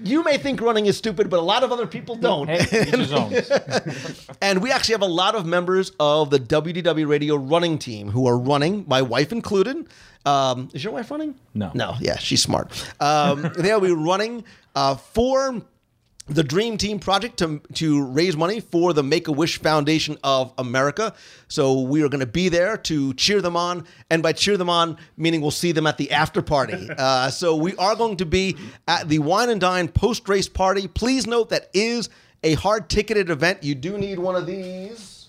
You 0.03 0.25
may 0.25 0.39
think 0.39 0.61
running 0.61 0.87
is 0.87 0.97
stupid, 0.97 1.31
but 1.31 1.39
a 1.39 1.43
lot 1.43 1.63
of 1.63 1.71
other 1.71 1.87
people 1.87 2.17
don't. 2.17 2.49
Hey, 2.49 2.63
each 2.83 2.89
his 2.89 3.13
own. 3.13 3.33
And 4.41 4.63
we 4.63 4.73
actually 4.73 4.95
have 4.95 5.03
a 5.03 5.07
lot 5.07 5.35
of 5.35 5.47
members 5.47 5.93
of 6.01 6.31
the 6.31 6.39
WDW 6.41 7.07
Radio 7.07 7.37
running 7.37 7.79
team 7.79 8.09
who 8.09 8.27
are 8.27 8.37
running, 8.37 8.85
my 8.89 9.03
wife 9.03 9.31
included. 9.31 9.87
Um, 10.27 10.69
is 10.75 10.85
your 10.85 10.93
wife 10.93 11.11
running? 11.11 11.35
No. 11.55 11.71
No, 11.75 11.95
yeah, 12.01 12.19
she's 12.19 12.43
smart. 12.43 12.71
Um, 13.01 13.51
they'll 13.59 13.81
be 13.81 13.93
running 13.93 14.45
uh, 14.75 14.97
for 14.97 15.63
the 16.31 16.45
Dream 16.45 16.79
Team 16.79 17.01
project 17.01 17.39
to, 17.39 17.61
to 17.75 18.05
raise 18.05 18.37
money 18.37 18.61
for 18.61 18.93
the 18.93 19.03
Make 19.03 19.27
a 19.27 19.33
Wish 19.33 19.59
Foundation 19.61 20.17
of 20.23 20.53
America. 20.59 21.13
So 21.49 21.81
we 21.81 22.03
are 22.03 22.09
going 22.09 22.21
to 22.21 22.27
be 22.27 22.49
there 22.49 22.77
to 22.77 23.13
cheer 23.15 23.41
them 23.43 23.57
on. 23.57 23.85
And 24.11 24.23
by 24.23 24.33
cheer 24.33 24.57
them 24.57 24.71
on, 24.71 24.97
meaning 25.17 25.41
we'll 25.41 25.51
see 25.51 25.73
them 25.73 25.87
at 25.87 25.99
the 25.99 26.13
after 26.13 26.41
party. 26.43 26.89
Uh, 27.01 27.31
so 27.31 27.57
we 27.57 27.75
are 27.77 27.97
going 27.97 28.19
to 28.19 28.27
be 28.27 28.57
at 28.87 29.09
the 29.09 29.19
Wine 29.21 29.49
and 29.49 29.61
Dine 29.61 29.89
post 29.89 30.29
race 30.29 30.49
party. 30.49 30.87
Please 30.87 31.27
note 31.27 31.49
that 31.49 31.71
is 31.73 32.11
a 32.43 32.55
hard 32.55 32.91
ticketed 32.91 33.31
event. 33.31 33.63
You 33.63 33.75
do 33.75 33.97
need 33.97 34.19
one 34.19 34.37
of 34.37 34.47
these 34.47 35.29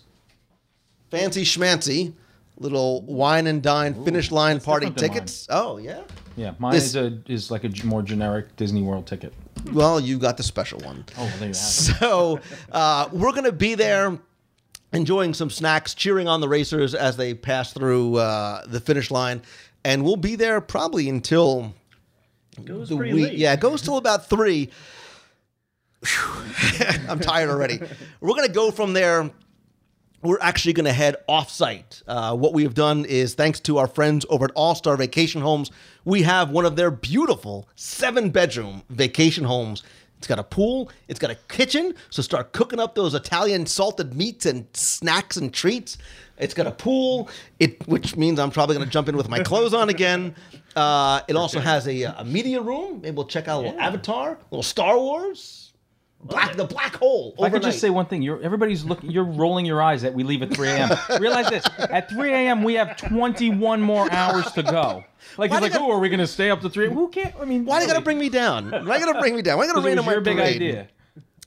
fancy 1.09 1.43
schmancy 1.43 2.13
little 2.61 3.01
wine 3.03 3.47
and 3.47 3.61
dine 3.61 4.03
finish 4.05 4.31
line 4.31 4.59
party 4.59 4.85
different 4.87 4.99
than 4.99 5.07
mine. 5.09 5.13
tickets. 5.17 5.47
Oh, 5.49 5.77
yeah. 5.77 6.01
Yeah, 6.37 6.53
mine 6.59 6.73
This- 6.73 6.85
is 6.85 6.95
a 6.95 7.21
is 7.27 7.51
like 7.51 7.63
a 7.63 7.85
more 7.85 8.01
generic 8.01 8.55
Disney 8.55 8.81
World 8.81 9.05
ticket. 9.07 9.33
Well, 9.73 9.99
you 9.99 10.17
got 10.17 10.37
the 10.37 10.43
special 10.43 10.79
one. 10.79 11.05
Oh, 11.17 11.23
well, 11.23 11.27
there 11.27 11.33
you 11.39 11.39
have 11.39 11.47
it. 11.47 11.49
So 11.99 12.39
uh, 12.71 13.09
we're 13.11 13.31
going 13.31 13.43
to 13.43 13.51
be 13.51 13.75
there 13.75 14.17
enjoying 14.93 15.33
some 15.33 15.49
snacks, 15.49 15.93
cheering 15.93 16.27
on 16.27 16.41
the 16.41 16.47
racers 16.49 16.95
as 16.95 17.15
they 17.17 17.33
pass 17.33 17.73
through 17.73 18.15
uh, 18.15 18.65
the 18.65 18.79
finish 18.79 19.11
line. 19.11 19.41
And 19.83 20.03
we'll 20.03 20.15
be 20.15 20.35
there 20.35 20.61
probably 20.61 21.09
until 21.09 21.73
Goes 22.65 22.89
the 22.89 22.95
week. 22.97 23.13
late. 23.13 23.37
Yeah, 23.37 23.53
it 23.53 23.59
goes 23.59 23.81
till 23.81 23.97
about 23.97 24.27
three. 24.29 24.69
I'm 27.09 27.19
tired 27.19 27.49
already. 27.49 27.79
We're 28.21 28.35
going 28.35 28.47
to 28.47 28.53
go 28.53 28.71
from 28.71 28.93
there. 28.93 29.29
We're 30.23 30.39
actually 30.39 30.73
going 30.73 30.85
to 30.85 30.93
head 30.93 31.15
off 31.27 31.49
site. 31.49 32.03
Uh, 32.07 32.35
what 32.35 32.53
we 32.53 32.63
have 32.63 32.75
done 32.75 33.05
is, 33.05 33.33
thanks 33.33 33.59
to 33.61 33.79
our 33.79 33.87
friends 33.87 34.25
over 34.29 34.45
at 34.45 34.51
All 34.51 34.75
Star 34.75 34.95
Vacation 34.95 35.41
Homes, 35.41 35.71
we 36.05 36.21
have 36.21 36.51
one 36.51 36.65
of 36.65 36.75
their 36.75 36.91
beautiful 36.91 37.67
seven 37.75 38.29
bedroom 38.29 38.83
vacation 38.89 39.43
homes. 39.43 39.81
It's 40.19 40.27
got 40.27 40.37
a 40.37 40.43
pool, 40.43 40.91
it's 41.07 41.19
got 41.19 41.31
a 41.31 41.35
kitchen, 41.47 41.95
so 42.11 42.21
start 42.21 42.51
cooking 42.51 42.79
up 42.79 42.93
those 42.93 43.15
Italian 43.15 43.65
salted 43.65 44.13
meats 44.13 44.45
and 44.45 44.67
snacks 44.73 45.37
and 45.37 45.51
treats. 45.51 45.97
It's 46.37 46.53
got 46.53 46.67
a 46.67 46.71
pool, 46.71 47.27
it 47.59 47.87
which 47.87 48.15
means 48.15 48.39
I'm 48.39 48.51
probably 48.51 48.75
going 48.75 48.85
to 48.85 48.91
jump 48.91 49.09
in 49.09 49.17
with 49.17 49.29
my 49.29 49.39
clothes 49.39 49.73
on 49.73 49.89
again. 49.89 50.35
Uh, 50.75 51.21
it 51.27 51.35
also 51.35 51.59
has 51.59 51.87
a, 51.87 52.03
a 52.03 52.23
media 52.23 52.61
room. 52.61 53.01
Maybe 53.01 53.15
we'll 53.15 53.25
check 53.25 53.47
out 53.47 53.63
a 53.63 53.67
little 53.69 53.79
Avatar, 53.79 54.33
a 54.33 54.37
little 54.51 54.61
Star 54.61 54.99
Wars, 54.99 55.70
black 56.23 56.55
the 56.55 56.65
black 56.65 56.95
hole. 56.95 57.33
If 57.37 57.43
I 57.43 57.49
could 57.49 57.61
just 57.61 57.79
say 57.79 57.89
one 57.89 58.05
thing, 58.05 58.21
you're 58.21 58.41
everybody's 58.41 58.83
looking. 58.83 59.11
You're 59.11 59.23
rolling 59.23 59.65
your 59.65 59.81
eyes 59.81 60.01
that 60.01 60.13
we 60.13 60.23
leave 60.23 60.41
at 60.41 60.53
3 60.53 60.67
a.m. 60.69 60.89
Realize 61.19 61.49
this: 61.49 61.63
at 61.77 62.09
3 62.09 62.31
a.m. 62.31 62.63
we 62.63 62.75
have 62.75 62.97
21 62.97 63.81
more 63.81 64.11
hours 64.11 64.51
to 64.53 64.63
go. 64.63 65.03
Like 65.37 65.51
Why 65.51 65.57
he's 65.57 65.61
like, 65.61 65.73
you 65.73 65.79
oh, 65.79 65.91
are 65.91 65.99
we 65.99 66.09
gonna 66.09 66.27
stay 66.27 66.49
up 66.49 66.61
to 66.61 66.69
three? 66.69 66.89
Who 66.89 67.07
can't? 67.09 67.33
I 67.39 67.45
mean, 67.45 67.65
Why 67.65 67.79
do 67.79 67.85
you 67.85 67.91
got 67.91 67.97
to 67.97 68.03
bring 68.03 68.17
me 68.17 68.29
down? 68.29 68.71
Why 68.71 68.97
you 68.97 69.05
got 69.05 69.13
to 69.13 69.19
bring 69.19 69.35
me 69.35 69.41
down? 69.41 69.57
Why 69.57 69.65
you 69.65 69.73
got 69.73 69.79
to 69.79 69.85
rain 69.85 69.99
on 69.99 70.05
my 70.05 70.13
your 70.13 70.21
big 70.21 70.37
parade? 70.37 70.87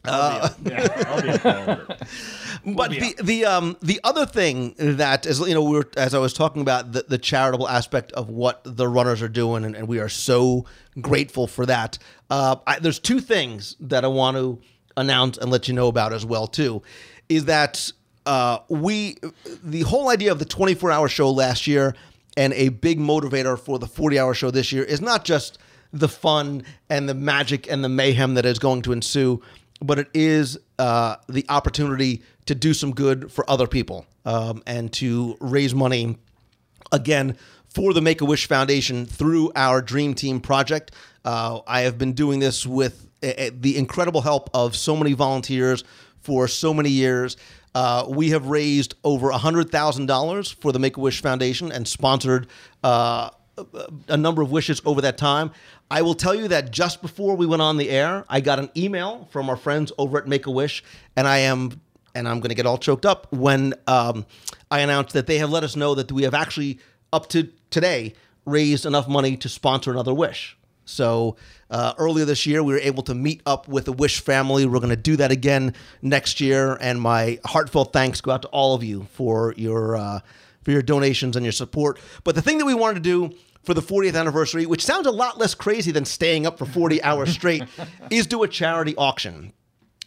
Idea. 0.07 0.55
Yeah, 0.65 1.05
I'll 1.07 1.23
be 1.23 1.29
at 1.29 1.47
all 1.47 1.59
of 1.59 1.91
it. 1.91 2.09
But 2.77 2.93
the 2.93 3.15
the 3.23 3.45
um 3.45 3.77
the 3.83 4.01
other 4.05 4.25
thing 4.25 4.75
that 4.79 5.27
is 5.27 5.39
you 5.41 5.53
know 5.53 5.63
we 5.63 5.77
were 5.77 5.89
as 5.99 6.15
I 6.15 6.19
was 6.19 6.33
talking 6.33 6.63
about 6.63 6.93
the, 6.93 7.05
the 7.07 7.19
charitable 7.19 7.69
aspect 7.69 8.11
of 8.13 8.31
what 8.31 8.63
the 8.65 8.89
runners 8.89 9.21
are 9.21 9.29
doing 9.29 9.65
and, 9.65 9.77
and 9.77 9.87
we 9.87 9.99
are 9.99 10.09
so 10.09 10.65
grateful 10.99 11.47
for 11.47 11.67
that. 11.67 11.99
Uh, 12.31 12.57
I, 12.67 12.79
there's 12.79 12.99
two 12.99 13.21
things 13.21 13.77
that 13.81 14.03
I 14.03 14.09
want 14.09 14.39
to 14.39 14.59
announce 14.97 15.37
and 15.37 15.51
let 15.51 15.69
you 15.69 15.75
know 15.75 15.89
about 15.89 16.15
as 16.15 16.25
well 16.25 16.47
too, 16.47 16.83
is 17.29 17.45
that 17.47 17.93
uh, 18.25 18.61
we 18.69 19.17
the 19.63 19.83
whole 19.83 20.09
idea 20.09 20.33
of 20.33 20.39
the 20.39 20.47
24 20.47 20.91
hour 20.91 21.09
show 21.09 21.31
last 21.31 21.67
year 21.67 21.95
and 22.37 22.53
a 22.55 22.71
big 22.71 22.99
motivator 22.99 23.59
for 23.59 23.79
the 23.79 23.87
40 23.87 24.19
hour 24.19 24.33
show 24.35 24.51
this 24.51 24.73
year 24.73 24.83
is 24.85 25.01
not 25.01 25.25
just 25.25 25.59
the 25.93 26.09
fun 26.09 26.65
and 26.91 27.09
the 27.09 27.15
magic 27.15 27.71
and 27.71 27.85
the 27.85 27.89
mayhem 27.89 28.35
that 28.35 28.45
is 28.45 28.59
going 28.59 28.83
to 28.83 28.93
ensue, 28.93 29.41
but 29.81 29.99
it 29.99 30.09
is 30.15 30.59
uh, 30.79 31.17
the 31.29 31.45
opportunity 31.49 32.23
to 32.47 32.55
do 32.55 32.75
some 32.75 32.93
good 32.93 33.31
for 33.33 33.49
other 33.51 33.67
people 33.67 34.07
um, 34.25 34.63
and 34.67 34.93
to 34.93 35.37
raise 35.41 35.75
money 35.75 36.17
again 36.93 37.37
for 37.69 37.93
the 37.93 38.01
Make 38.01 38.21
a 38.21 38.25
Wish 38.25 38.47
Foundation 38.47 39.05
through 39.05 39.51
our 39.57 39.83
Dream 39.83 40.15
Team 40.15 40.41
project. 40.41 40.93
Uh, 41.25 41.61
I 41.67 41.81
have 41.81 41.99
been 41.99 42.13
doing 42.13 42.39
this 42.39 42.67
with 42.67 43.09
uh, 43.23 43.51
the 43.53 43.77
incredible 43.77 44.21
help 44.21 44.49
of 44.55 44.77
so 44.77 44.97
many 44.97 45.13
volunteers 45.13 45.83
for 46.21 46.47
so 46.47 46.73
many 46.73 46.91
years. 46.91 47.37
Uh, 47.75 48.05
we 48.09 48.31
have 48.31 48.47
raised 48.47 48.95
over 49.03 49.31
$100,000 49.31 50.55
for 50.61 50.71
the 50.71 50.79
Make 50.79 50.97
a 50.97 51.01
Wish 51.01 51.21
Foundation 51.21 51.73
and 51.73 51.89
sponsored 51.89 52.47
uh, 52.85 53.31
a 54.09 54.17
number 54.17 54.43
of 54.43 54.51
wishes 54.51 54.81
over 54.85 55.01
that 55.01 55.19
time. 55.19 55.51
I 55.91 56.03
will 56.03 56.15
tell 56.15 56.35
you 56.35 56.49
that 56.49 56.71
just 56.71 57.03
before 57.03 57.37
we 57.37 57.47
went 57.47 57.63
on 57.63 57.77
the 57.77 57.91
air, 57.91 58.25
I 58.29 58.41
got 58.41 58.59
an 58.59 58.71
email 58.77 59.29
from 59.31 59.49
our 59.49 59.57
friends 59.57 59.93
over 59.99 60.19
at 60.19 60.27
Make 60.27 60.47
a 60.47 60.51
Wish, 60.51 60.83
and 61.17 61.27
I 61.29 61.39
am 61.39 61.81
and 62.15 62.29
I'm 62.29 62.39
going 62.39 62.51
to 62.51 62.55
get 62.55 62.67
all 62.67 62.79
choked 62.79 63.05
up 63.05 63.27
when 63.33 63.75
um, 63.89 64.25
I 64.71 64.81
announced 64.81 65.15
that 65.15 65.27
they 65.27 65.39
have 65.39 65.51
let 65.51 65.65
us 65.65 65.75
know 65.75 65.97
that 65.97 66.13
we 66.13 66.23
have 66.23 66.35
actually 66.35 66.79
up 67.13 67.29
to 67.31 67.49
today 67.71 68.15
raised 68.47 68.87
enough 68.87 69.09
money 69.09 69.37
to 69.39 69.49
sponsor 69.49 69.91
another 69.91 70.15
wish. 70.15 70.57
So 70.85 71.37
uh, 71.71 71.95
earlier 71.99 72.25
this 72.25 72.47
year, 72.47 72.63
we 72.63 72.75
were 72.75 72.79
able 72.79 73.03
to 73.05 73.15
meet 73.15 73.43
up 73.47 73.69
with 73.69 73.87
the 73.87 73.93
Wish 73.93 74.21
family. 74.21 74.67
We're 74.67 74.81
going 74.81 74.91
to 74.91 74.97
do 74.97 75.17
that 75.17 75.33
again 75.33 75.75
next 76.03 76.41
year, 76.41 76.77
and 76.81 77.01
my 77.01 77.41
heartfelt 77.45 77.93
thanks 77.93 78.21
go 78.21 78.33
out 78.33 78.43
to 78.43 78.49
all 78.49 78.75
of 78.75 78.85
you 78.85 79.07
for 79.13 79.55
your 79.57 79.97
uh, 79.97 80.21
for 80.65 80.71
your 80.71 80.83
donations 80.83 81.37
and 81.37 81.45
your 81.45 81.53
support. 81.53 81.99
But 82.25 82.35
the 82.35 82.43
thing 82.43 82.59
that 82.59 82.65
we 82.65 82.75
wanted 82.75 82.95
to 82.95 83.01
do 83.01 83.37
for 83.63 83.75
the 83.75 83.83
40th 83.83 84.19
anniversary, 84.19 84.67
which 84.67 84.85
sounds 84.85 85.07
a 85.07 85.11
lot 85.11 85.39
less 85.39 85.55
crazy 85.55 85.91
than 85.91 86.05
staying 86.05 86.47
up 86.47 86.59
for 86.59 86.67
40 86.67 87.03
hours 87.05 87.33
straight, 87.33 87.65
is 88.11 88.27
do 88.27 88.43
a 88.43 88.49
charity 88.49 88.95
auction. 88.97 89.53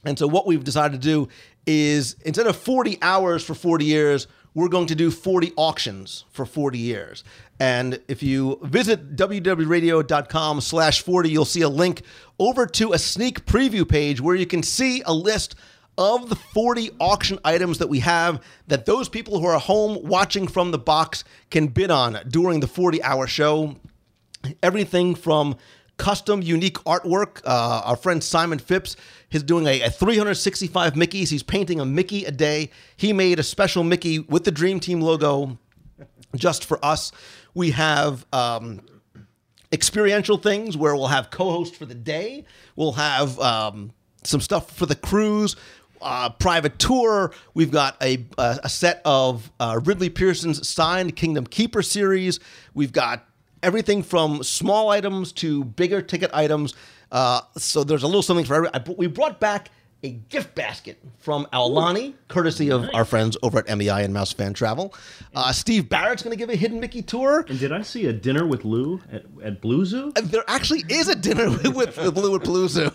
And 0.04 0.18
so 0.18 0.28
what 0.28 0.46
we've 0.46 0.64
decided 0.64 1.02
to 1.02 1.08
do 1.08 1.28
is 1.66 2.16
instead 2.24 2.48
of 2.48 2.56
40 2.56 2.98
hours 3.02 3.44
for 3.44 3.54
40 3.54 3.84
years, 3.84 4.28
we're 4.54 4.70
going 4.70 4.88
to 4.88 4.96
do 4.96 5.12
40 5.12 5.54
auctions 5.56 6.26
for 6.32 6.46
40 6.46 6.80
years. 6.80 7.24
And 7.60 8.00
if 8.08 8.24
you 8.24 8.60
visit 8.64 9.16
wdwradio.com 9.16 10.62
slash 10.62 11.02
40, 11.02 11.30
you'll 11.30 11.46
see 11.46 11.62
a 11.62 11.70
link 11.70 12.02
over 12.40 12.66
to 12.66 12.94
a 12.94 12.98
sneak 12.98 13.46
preview 13.46 13.88
page 13.88 14.20
where 14.22 14.36
you 14.36 14.48
can 14.48 14.64
see 14.64 15.04
a 15.06 15.14
list 15.14 15.56
of 15.98 16.30
the 16.30 16.36
40 16.36 16.92
auction 17.00 17.40
items 17.44 17.80
that 17.80 17.88
we 17.88 18.00
have 18.00 18.42
that 18.68 18.86
those 18.86 19.10
people 19.10 19.40
who 19.40 19.46
are 19.46 19.60
home 19.60 20.00
watching 20.04 20.48
from 20.48 20.72
the 20.72 20.78
box 20.78 21.24
can 21.50 21.68
bid 21.68 21.92
on 21.92 22.20
during 22.28 22.60
the 22.60 22.68
40 22.68 23.02
hour 23.04 23.28
show. 23.28 23.76
Everything 24.62 25.16
from 25.16 25.56
custom, 25.98 26.42
unique 26.42 26.78
artwork. 26.80 27.42
Uh, 27.44 27.82
our 27.84 27.96
friend 27.96 28.24
Simon 28.24 28.60
Phipps 28.60 28.96
is 29.32 29.44
doing 29.44 29.66
a, 29.66 29.82
a 29.82 29.90
365 29.90 30.94
Mickeys. 30.94 31.30
He's 31.30 31.44
painting 31.44 31.80
a 31.80 31.86
Mickey 31.86 32.26
a 32.26 32.32
day. 32.32 32.70
He 32.96 33.14
made 33.14 33.40
a 33.40 33.44
special 33.44 33.84
Mickey 33.84 34.20
with 34.20 34.44
the 34.44 34.52
Dream 34.52 34.80
Team 34.80 35.02
logo 35.02 35.58
just 36.36 36.66
for 36.66 36.84
us. 36.86 37.12
We 37.54 37.72
have 37.72 38.26
um, 38.32 38.82
experiential 39.72 40.38
things 40.38 40.78
where 40.78 40.96
we'll 40.96 41.08
have 41.08 41.32
co-host 41.32 41.76
for 41.76 41.86
the 41.86 41.96
day. 41.96 42.46
We'll 42.76 42.94
have 42.94 43.40
um, 43.40 43.92
some 44.24 44.42
stuff 44.42 44.72
for 44.72 44.86
the 44.86 44.96
cruise. 44.96 45.56
Uh, 46.02 46.30
private 46.30 46.78
tour. 46.80 47.32
We've 47.54 47.72
got 47.72 47.98
a, 48.02 48.26
a, 48.38 48.60
a 48.66 48.70
set 48.70 49.02
of 49.04 49.52
uh, 49.60 49.80
Ridley 49.84 50.10
Pearson's 50.10 50.68
signed 50.68 51.16
Kingdom 51.16 51.48
Keeper 51.48 51.82
series. 51.82 52.40
We've 52.74 52.92
got 52.92 53.26
everything 53.64 54.04
from 54.04 54.44
small 54.44 54.90
items 54.90 55.32
to 55.34 55.64
bigger 55.64 56.02
ticket 56.02 56.32
items. 56.34 56.76
Uh, 57.12 57.42
so 57.58 57.84
there's 57.84 58.04
a 58.04 58.08
little 58.08 58.22
something 58.22 58.46
for 58.46 58.56
every. 58.56 58.70
I, 58.74 58.84
we 58.98 59.08
brought 59.08 59.40
back 59.40 59.72
a 60.04 60.12
gift 60.12 60.54
basket 60.54 61.02
from 61.18 61.48
Aulani, 61.52 62.14
courtesy 62.28 62.70
of 62.70 62.88
our 62.94 63.04
friends 63.04 63.36
over 63.42 63.60
at 63.60 63.78
MEI 63.78 64.04
and 64.04 64.14
Mouse 64.14 64.32
Fan 64.32 64.54
Travel. 64.54 64.94
Uh, 65.36 65.52
Steve 65.52 65.90
Barrett's 65.90 66.22
going 66.22 66.32
to 66.32 66.38
give 66.38 66.50
a 66.50 66.56
Hidden 66.56 66.80
Mickey 66.80 67.02
tour. 67.02 67.44
And 67.50 67.60
did 67.60 67.72
I 67.72 67.82
see 67.82 68.06
a 68.06 68.14
dinner 68.14 68.46
with 68.46 68.64
Lou 68.64 69.02
at, 69.12 69.26
at 69.44 69.60
Blue 69.60 69.86
Zoo? 69.86 70.12
There 70.22 70.44
actually 70.48 70.84
is 70.88 71.08
a 71.08 71.16
dinner 71.16 71.50
with, 71.64 71.76
with, 71.76 71.98
with 71.98 72.14
Blue 72.14 72.36
at 72.36 72.44
Blue 72.44 72.68
Zoo 72.68 72.92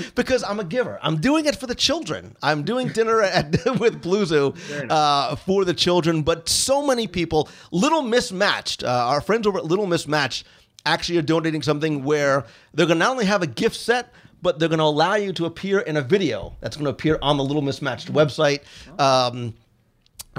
because 0.14 0.44
I'm 0.44 0.60
a 0.60 0.64
giver. 0.64 0.98
I'm 1.02 1.16
doing 1.20 1.46
it 1.46 1.56
for 1.56 1.66
the 1.66 1.74
children. 1.74 2.36
I'm 2.42 2.64
doing 2.64 2.88
dinner 2.88 3.22
at, 3.22 3.56
with 3.80 4.02
Blue 4.02 4.26
Zoo 4.26 4.54
uh, 4.90 5.36
for 5.36 5.64
the 5.64 5.74
children. 5.74 6.22
But 6.22 6.50
so 6.50 6.86
many 6.86 7.06
people, 7.06 7.48
Little 7.70 8.02
Mismatched, 8.02 8.84
uh, 8.84 8.88
our 8.88 9.22
friends 9.22 9.46
over 9.46 9.58
at 9.58 9.64
Little 9.64 9.86
Mismatched, 9.86 10.44
actually 10.84 11.18
are 11.18 11.22
donating 11.22 11.62
something 11.62 12.04
where 12.04 12.44
they're 12.74 12.86
going 12.86 12.98
to 12.98 13.04
not 13.04 13.12
only 13.12 13.24
have 13.24 13.42
a 13.42 13.46
gift 13.46 13.76
set, 13.76 14.12
but 14.42 14.58
they're 14.58 14.68
going 14.68 14.78
to 14.78 14.84
allow 14.84 15.14
you 15.14 15.32
to 15.32 15.46
appear 15.46 15.80
in 15.80 15.96
a 15.96 16.02
video 16.02 16.54
that's 16.60 16.76
going 16.76 16.84
to 16.84 16.90
appear 16.90 17.18
on 17.22 17.36
the 17.36 17.44
Little 17.44 17.62
Mismatched 17.62 18.12
website. 18.12 18.60
Um, 19.00 19.54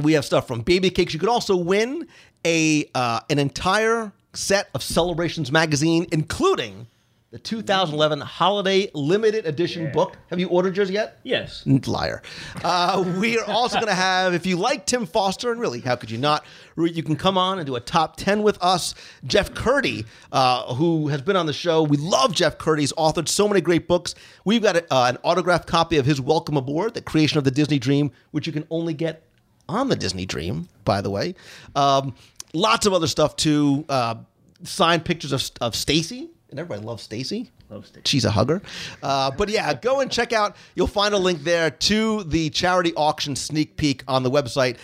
we 0.01 0.13
have 0.13 0.25
stuff 0.25 0.47
from 0.47 0.61
baby 0.61 0.89
cakes. 0.89 1.13
You 1.13 1.19
could 1.19 1.29
also 1.29 1.55
win 1.55 2.07
a 2.45 2.89
uh, 2.93 3.21
an 3.29 3.39
entire 3.39 4.11
set 4.33 4.69
of 4.73 4.83
Celebrations 4.83 5.51
magazine, 5.51 6.07
including 6.11 6.87
the 7.33 7.39
2011 7.39 8.19
Holiday 8.21 8.91
Limited 8.93 9.47
Edition 9.47 9.91
book. 9.91 10.17
Have 10.29 10.39
you 10.39 10.49
ordered 10.49 10.77
yours 10.77 10.91
yet? 10.91 11.19
Yes. 11.23 11.65
Liar. 11.65 12.21
Uh, 12.63 13.03
we 13.19 13.39
are 13.39 13.45
also 13.45 13.77
going 13.77 13.87
to 13.87 13.95
have, 13.95 14.35
if 14.35 14.45
you 14.45 14.55
like 14.55 14.85
Tim 14.85 15.07
Foster, 15.07 15.51
and 15.51 15.59
really, 15.59 15.79
how 15.79 15.95
could 15.95 16.11
you 16.11 16.19
not? 16.19 16.45
You 16.77 17.01
can 17.01 17.15
come 17.15 17.35
on 17.35 17.57
and 17.57 17.65
do 17.65 17.75
a 17.75 17.79
top 17.79 18.17
10 18.17 18.43
with 18.43 18.59
us. 18.61 18.93
Jeff 19.25 19.51
Kurtti, 19.55 20.05
uh, 20.31 20.75
who 20.75 21.07
has 21.07 21.23
been 21.23 21.35
on 21.35 21.47
the 21.47 21.53
show. 21.53 21.81
We 21.81 21.97
love 21.97 22.35
Jeff 22.35 22.59
Kurtti. 22.59 22.81
He's 22.81 22.93
authored 22.93 23.27
so 23.27 23.47
many 23.47 23.61
great 23.61 23.87
books. 23.87 24.13
We've 24.45 24.61
got 24.61 24.75
a, 24.75 24.93
uh, 24.93 25.09
an 25.09 25.17
autographed 25.23 25.65
copy 25.65 25.97
of 25.97 26.05
his 26.05 26.21
Welcome 26.21 26.55
Aboard, 26.55 26.93
The 26.93 27.01
Creation 27.01 27.39
of 27.39 27.45
the 27.45 27.51
Disney 27.51 27.79
Dream, 27.79 28.11
which 28.29 28.45
you 28.45 28.53
can 28.53 28.67
only 28.69 28.93
get 28.93 29.23
on 29.67 29.89
the 29.89 29.95
Disney 29.95 30.27
Dream, 30.27 30.69
by 30.85 31.01
the 31.01 31.09
way. 31.09 31.33
Um, 31.75 32.13
lots 32.53 32.85
of 32.85 32.93
other 32.93 33.07
stuff 33.07 33.35
too. 33.35 33.85
Uh, 33.89 34.17
signed 34.61 35.03
pictures 35.03 35.33
of, 35.33 35.49
of 35.61 35.75
Stacy, 35.75 36.29
and 36.53 36.59
everybody 36.59 36.85
loves 36.85 37.01
Stacy. 37.01 37.49
Love 37.71 37.87
Stacy. 37.87 38.03
She's 38.05 38.25
a 38.25 38.31
hugger. 38.31 38.61
Uh, 39.01 39.31
but 39.31 39.49
yeah, 39.49 39.73
go 39.73 40.01
and 40.01 40.11
check 40.11 40.33
out. 40.33 40.55
You'll 40.75 40.85
find 40.85 41.15
a 41.15 41.17
link 41.17 41.43
there 41.43 41.71
to 41.71 42.23
the 42.25 42.51
charity 42.51 42.93
auction 42.93 43.35
sneak 43.35 43.75
peek 43.75 44.03
on 44.07 44.21
the 44.21 44.29
website. 44.29 44.77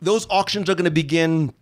Those 0.00 0.28
auctions 0.30 0.70
are 0.70 0.76
going 0.76 0.84
to 0.84 0.92
begin 0.92 1.52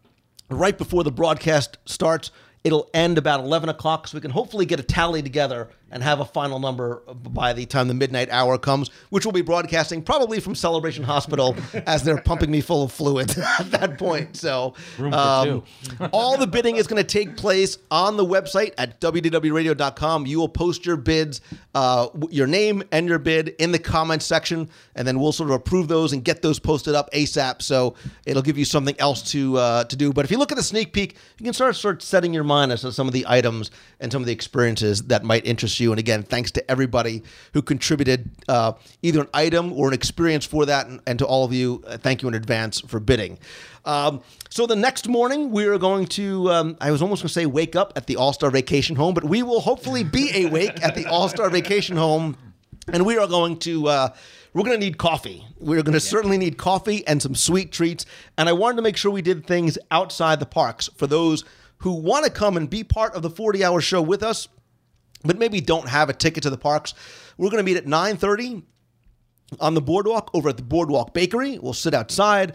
right 0.51 0.77
before 0.77 1.05
the 1.05 1.11
broadcast 1.11 1.79
starts. 1.87 2.33
It'll 2.65 2.91
end 2.93 3.17
about 3.17 3.41
11 3.41 3.71
o'clock, 3.71 4.09
so 4.09 4.19
we 4.19 4.21
can 4.21 4.31
hopefully 4.31 4.67
get 4.67 4.79
a 4.79 4.83
tally 4.83 5.23
together 5.23 5.71
and 5.91 6.03
have 6.03 6.21
a 6.21 6.25
final 6.25 6.59
number 6.59 7.03
by 7.31 7.53
the 7.53 7.65
time 7.65 7.89
the 7.89 7.95
midnight 7.95 8.29
hour 8.31 8.59
comes, 8.59 8.91
which 9.11 9.25
will 9.25 9.33
be 9.33 9.43
broadcasting 9.43 10.03
probably 10.03 10.41
from 10.41 10.55
Celebration 10.55 11.05
Hospital 11.05 11.57
as 11.87 12.03
they're 12.03 12.21
pumping 12.21 12.51
me 12.51 12.61
full 12.61 12.83
of 12.83 12.93
fluid 12.93 13.37
at 13.61 13.71
that 13.71 13.99
point. 13.99 14.37
So, 14.37 14.75
Room 14.99 15.13
for 15.13 15.19
um, 15.19 15.65
all 16.13 16.37
the 16.37 16.47
bidding 16.47 16.77
is 16.77 16.87
going 16.87 17.03
to 17.03 17.09
take 17.09 17.37
place 17.37 17.79
on 17.91 18.17
the 18.17 18.25
website 18.25 18.75
at 18.79 19.01
wdwradio.com. 19.01 20.27
You 20.27 20.39
will 20.39 20.49
post 20.49 20.85
your 20.85 20.97
bids, 20.97 21.41
uh, 21.75 22.09
your 22.31 22.47
name 22.47 22.83
and 22.91 23.09
your 23.09 23.19
bid 23.19 23.51
in 23.59 23.73
the 23.73 23.79
comments 23.79 24.25
section, 24.25 24.69
and 24.97 25.07
then 25.07 25.21
we'll 25.21 25.33
sort 25.33 25.51
of 25.51 25.57
approve 25.57 25.89
those 25.89 26.13
and 26.13 26.25
get 26.25 26.43
those 26.43 26.59
posted 26.59 26.95
up 26.95 27.11
ASAP. 27.13 27.63
So 27.63 27.95
it'll 28.25 28.43
give 28.43 28.59
you 28.59 28.65
something 28.65 28.99
else 28.99 29.23
to 29.31 29.57
uh, 29.57 29.85
to 29.85 29.97
do. 29.97 30.13
But 30.13 30.25
if 30.25 30.31
you 30.31 30.39
look 30.39 30.51
at 30.51 30.57
the 30.57 30.65
sneak 30.65 30.93
peek, 30.93 31.17
you 31.39 31.45
can 31.45 31.53
start 31.53 31.77
start 31.77 32.03
setting 32.03 32.35
your 32.35 32.45
mind 32.45 32.73
as 32.73 32.81
to 32.81 32.93
some 32.93 33.07
of 33.07 33.13
the 33.13 33.25
items 33.29 33.71
and 34.01 34.11
some 34.11 34.23
of 34.23 34.27
the 34.27 34.33
experiences 34.33 35.05
that 35.05 35.25
might 35.25 35.47
interest 35.47 35.81
you. 35.81 35.86
And 35.93 35.99
again, 35.99 36.23
thanks 36.23 36.51
to 36.53 36.71
everybody 36.71 37.23
who 37.53 37.63
contributed 37.63 38.31
uh, 38.49 38.73
either 39.03 39.21
an 39.23 39.29
item 39.35 39.73
or 39.73 39.89
an 39.89 39.95
experience 39.95 40.45
for 40.45 40.67
that, 40.67 40.87
and, 40.87 41.01
and 41.07 41.19
to 41.19 41.27
all 41.27 41.45
of 41.45 41.53
you, 41.53 41.83
uh, 41.87 41.99
thank 41.99 42.23
you 42.23 42.29
in 42.29 42.35
advance 42.35 42.81
for 42.81 43.01
bidding. 43.01 43.39
Um, 43.85 44.23
so 44.51 44.67
the 44.67 44.77
next 44.77 45.09
morning, 45.09 45.51
we 45.51 45.67
are 45.67 45.79
going 45.79 46.07
to, 46.07 46.51
um, 46.51 46.77
I 46.81 46.91
was 46.91 47.03
almost 47.03 47.23
going 47.23 47.29
to 47.29 47.35
say 47.35 47.47
wake 47.47 47.77
up 47.77 47.93
at 47.97 48.07
the 48.07 48.17
All 48.17 48.33
Star 48.33 48.51
Vacation 48.51 48.97
Home, 48.97 49.15
but 49.15 49.25
we 49.25 49.43
will 49.43 49.61
hopefully 49.61 50.03
be 50.05 50.45
awake 50.45 50.83
at 50.83 50.95
the 50.95 51.07
All 51.07 51.29
Star 51.29 51.49
Vacation 51.51 51.97
Home. 51.97 52.37
And 52.93 53.05
we 53.05 53.19
are 53.19 53.27
going 53.27 53.59
to, 53.61 53.89
uh, 53.89 54.09
we're 54.55 54.63
going 54.63 54.79
to 54.79 54.85
need 54.85 54.97
coffee. 54.97 55.45
We're 55.59 55.83
going 55.83 55.95
to 55.95 56.01
certainly 56.01 56.39
need 56.39 56.57
coffee 56.57 57.07
and 57.07 57.21
some 57.21 57.35
sweet 57.35 57.73
treats. 57.73 58.07
And 58.39 58.49
I 58.49 58.53
wanted 58.53 58.77
to 58.77 58.83
make 58.83 58.97
sure 58.97 59.11
we 59.11 59.23
did 59.23 59.47
things 59.47 59.77
outside 59.91 60.39
the 60.41 60.47
parks 60.47 60.89
for 60.97 61.07
those 61.07 61.45
who 61.79 61.93
want 61.93 62.25
to 62.25 62.31
come 62.31 62.57
and 62.57 62.71
be 62.71 62.83
part 62.85 63.15
of 63.15 63.23
the 63.23 63.31
40 63.31 63.65
hour 63.65 63.81
show 63.81 64.01
with 64.01 64.23
us, 64.23 64.49
but 65.25 65.39
maybe 65.39 65.61
don't 65.61 65.89
have 65.89 66.09
a 66.09 66.13
ticket 66.13 66.43
to 66.45 66.51
the 66.51 66.59
parks. 66.59 66.95
We're 67.39 67.51
going 67.51 67.65
to 67.65 67.71
meet 67.71 67.77
at 67.77 67.87
930 67.87 68.63
on 69.61 69.75
the 69.75 69.81
boardwalk 69.81 70.31
over 70.35 70.49
at 70.49 70.57
the 70.57 70.63
Boardwalk 70.63 71.15
Bakery. 71.15 71.59
We'll 71.59 71.73
sit 71.73 71.95
outside. 71.95 72.55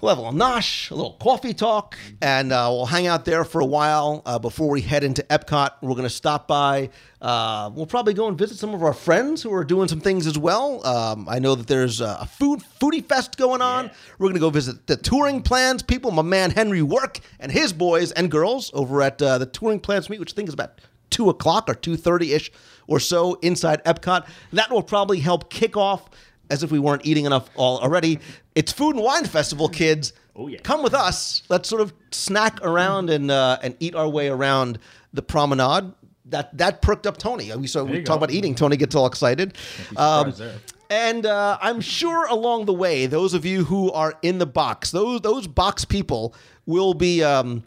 We'll 0.00 0.08
have 0.08 0.18
a 0.18 0.22
little 0.22 0.38
nosh, 0.38 0.90
a 0.90 0.94
little 0.94 1.12
coffee 1.12 1.52
talk, 1.52 1.98
and 2.22 2.52
uh, 2.52 2.68
we'll 2.70 2.86
hang 2.86 3.06
out 3.06 3.26
there 3.26 3.44
for 3.44 3.60
a 3.60 3.66
while 3.66 4.22
uh, 4.24 4.38
before 4.38 4.70
we 4.70 4.80
head 4.80 5.04
into 5.04 5.22
Epcot. 5.24 5.72
We're 5.82 5.90
going 5.90 6.04
to 6.04 6.08
stop 6.08 6.48
by. 6.48 6.88
Uh, 7.20 7.70
we'll 7.74 7.84
probably 7.84 8.14
go 8.14 8.26
and 8.26 8.38
visit 8.38 8.56
some 8.56 8.72
of 8.72 8.82
our 8.82 8.94
friends 8.94 9.42
who 9.42 9.52
are 9.52 9.62
doing 9.62 9.88
some 9.88 10.00
things 10.00 10.26
as 10.26 10.38
well. 10.38 10.86
Um, 10.86 11.28
I 11.28 11.38
know 11.38 11.54
that 11.54 11.66
there's 11.66 12.00
a 12.00 12.24
food 12.24 12.62
foodie 12.80 13.04
fest 13.04 13.36
going 13.36 13.60
on. 13.60 13.90
We're 14.18 14.28
going 14.28 14.34
to 14.34 14.40
go 14.40 14.48
visit 14.48 14.86
the 14.86 14.96
touring 14.96 15.42
plans 15.42 15.82
people. 15.82 16.12
My 16.12 16.22
man 16.22 16.50
Henry 16.50 16.80
Work 16.80 17.20
and 17.38 17.52
his 17.52 17.74
boys 17.74 18.10
and 18.12 18.30
girls 18.30 18.70
over 18.72 19.02
at 19.02 19.20
uh, 19.20 19.36
the 19.36 19.44
touring 19.44 19.80
plans 19.80 20.08
meet, 20.08 20.18
which 20.18 20.32
I 20.32 20.34
think 20.34 20.48
is 20.48 20.54
about 20.54 20.80
two 21.10 21.28
o'clock 21.28 21.68
or 21.68 21.74
two 21.74 21.96
thirty 21.96 22.32
ish 22.32 22.50
or 22.86 23.00
so 23.00 23.34
inside 23.34 23.84
Epcot. 23.84 24.26
That 24.52 24.70
will 24.70 24.82
probably 24.82 25.20
help 25.20 25.50
kick 25.50 25.76
off 25.76 26.10
as 26.50 26.62
if 26.62 26.72
we 26.72 26.78
weren't 26.78 27.06
eating 27.06 27.24
enough 27.24 27.48
all 27.54 27.78
already. 27.78 28.18
It's 28.54 28.72
Food 28.72 28.96
and 28.96 29.04
Wine 29.04 29.24
Festival, 29.24 29.68
kids. 29.68 30.12
Oh, 30.34 30.48
yeah. 30.48 30.58
Come 30.62 30.82
with 30.82 30.94
us. 30.94 31.42
Let's 31.48 31.68
sort 31.68 31.82
of 31.82 31.92
snack 32.10 32.60
around 32.62 33.10
and 33.10 33.30
uh, 33.30 33.58
and 33.62 33.76
eat 33.80 33.94
our 33.94 34.08
way 34.08 34.28
around 34.28 34.78
the 35.12 35.22
promenade. 35.22 35.92
That 36.26 36.56
that 36.58 36.82
perked 36.82 37.06
up 37.06 37.16
Tony. 37.16 37.54
We 37.56 37.66
so 37.66 37.84
we 37.84 38.02
talk 38.02 38.16
about 38.16 38.30
eating. 38.30 38.54
Tony 38.54 38.76
gets 38.76 38.94
all 38.94 39.06
excited. 39.06 39.56
Um, 39.96 40.32
there. 40.32 40.56
and 40.88 41.26
uh, 41.26 41.58
I'm 41.60 41.80
sure 41.80 42.26
along 42.26 42.66
the 42.66 42.72
way, 42.72 43.06
those 43.06 43.34
of 43.34 43.44
you 43.44 43.64
who 43.64 43.90
are 43.92 44.14
in 44.22 44.38
the 44.38 44.46
box, 44.46 44.92
those 44.92 45.20
those 45.22 45.46
box 45.46 45.84
people 45.84 46.34
will 46.66 46.94
be 46.94 47.22
um, 47.24 47.64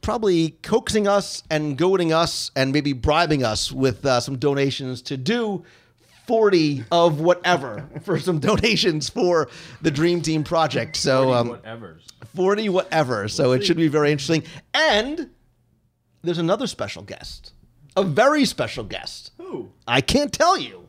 probably 0.00 0.50
coaxing 0.62 1.06
us 1.06 1.42
and 1.50 1.76
goading 1.76 2.12
us 2.12 2.50
and 2.56 2.72
maybe 2.72 2.92
bribing 2.92 3.44
us 3.44 3.70
with 3.70 4.04
uh, 4.04 4.20
some 4.20 4.38
donations 4.38 5.02
to 5.02 5.16
do 5.16 5.64
40 6.26 6.84
of 6.92 7.20
whatever 7.20 7.88
for 8.02 8.18
some 8.18 8.38
donations 8.38 9.08
for 9.08 9.48
the 9.82 9.90
Dream 9.90 10.22
Team 10.22 10.44
project. 10.44 10.96
So 10.96 11.32
um, 11.32 11.48
Whatever's. 11.48 12.06
40 12.34 12.68
whatever. 12.68 13.28
So 13.28 13.52
it 13.52 13.64
should 13.64 13.76
be 13.76 13.88
very 13.88 14.12
interesting. 14.12 14.44
And 14.72 15.30
there's 16.22 16.38
another 16.38 16.66
special 16.66 17.02
guest, 17.02 17.52
a 17.96 18.04
very 18.04 18.44
special 18.44 18.84
guest. 18.84 19.32
Who? 19.38 19.72
I 19.86 20.00
can't 20.00 20.32
tell 20.32 20.56
you. 20.56 20.86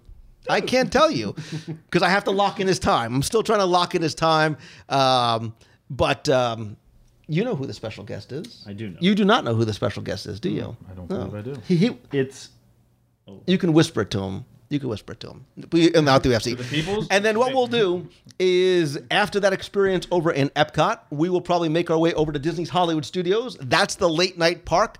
I 0.49 0.61
can't 0.61 0.91
tell 0.91 1.09
you 1.09 1.35
because 1.85 2.01
I 2.03 2.09
have 2.09 2.25
to 2.25 2.31
lock 2.31 2.59
in 2.59 2.67
his 2.67 2.79
time. 2.79 3.15
I'm 3.15 3.21
still 3.23 3.43
trying 3.43 3.59
to 3.59 3.65
lock 3.65 3.95
in 3.95 4.01
his 4.01 4.15
time. 4.15 4.57
Um, 4.89 5.55
but 5.89 6.29
um, 6.29 6.77
you 7.31 7.43
know 7.45 7.55
who 7.55 7.65
the 7.65 7.73
special 7.73 8.03
guest 8.03 8.31
is. 8.31 8.63
I 8.67 8.73
do 8.73 8.89
know. 8.89 8.97
You 8.99 9.15
do 9.15 9.23
not 9.25 9.43
know 9.45 9.55
who 9.55 9.63
the 9.65 9.73
special 9.73 10.03
guest 10.03 10.25
is, 10.25 10.39
do 10.39 10.49
you? 10.49 10.75
I 10.89 10.93
don't 10.93 11.09
No. 11.09 11.25
believe 11.27 11.35
I 11.35 11.41
do. 11.53 11.61
He, 11.67 11.75
he, 11.77 11.97
It's 12.11 12.49
you 13.47 13.57
can 13.57 13.71
whisper 13.73 14.01
it 14.01 14.11
to 14.11 14.19
him. 14.21 14.45
You 14.69 14.79
can 14.79 14.89
whisper 14.89 15.13
it 15.13 15.19
to 15.21 15.29
him. 15.31 15.45
We, 15.71 15.93
and 15.93 16.07
out 16.09 16.23
the 16.23 16.29
UFC. 16.29 16.57
the 16.57 16.63
peoples? 16.63 17.07
And 17.09 17.23
then 17.25 17.37
what 17.39 17.53
we'll 17.53 17.67
do 17.67 18.07
is 18.39 18.97
after 19.11 19.39
that 19.41 19.53
experience 19.53 20.07
over 20.11 20.31
in 20.31 20.49
Epcot, 20.49 20.99
we 21.09 21.29
will 21.29 21.41
probably 21.41 21.69
make 21.69 21.89
our 21.89 21.97
way 21.97 22.13
over 22.13 22.31
to 22.31 22.39
Disney's 22.39 22.69
Hollywood 22.69 23.05
Studios. 23.05 23.57
That's 23.61 23.95
the 23.95 24.09
late 24.09 24.37
night 24.37 24.65
park. 24.65 24.97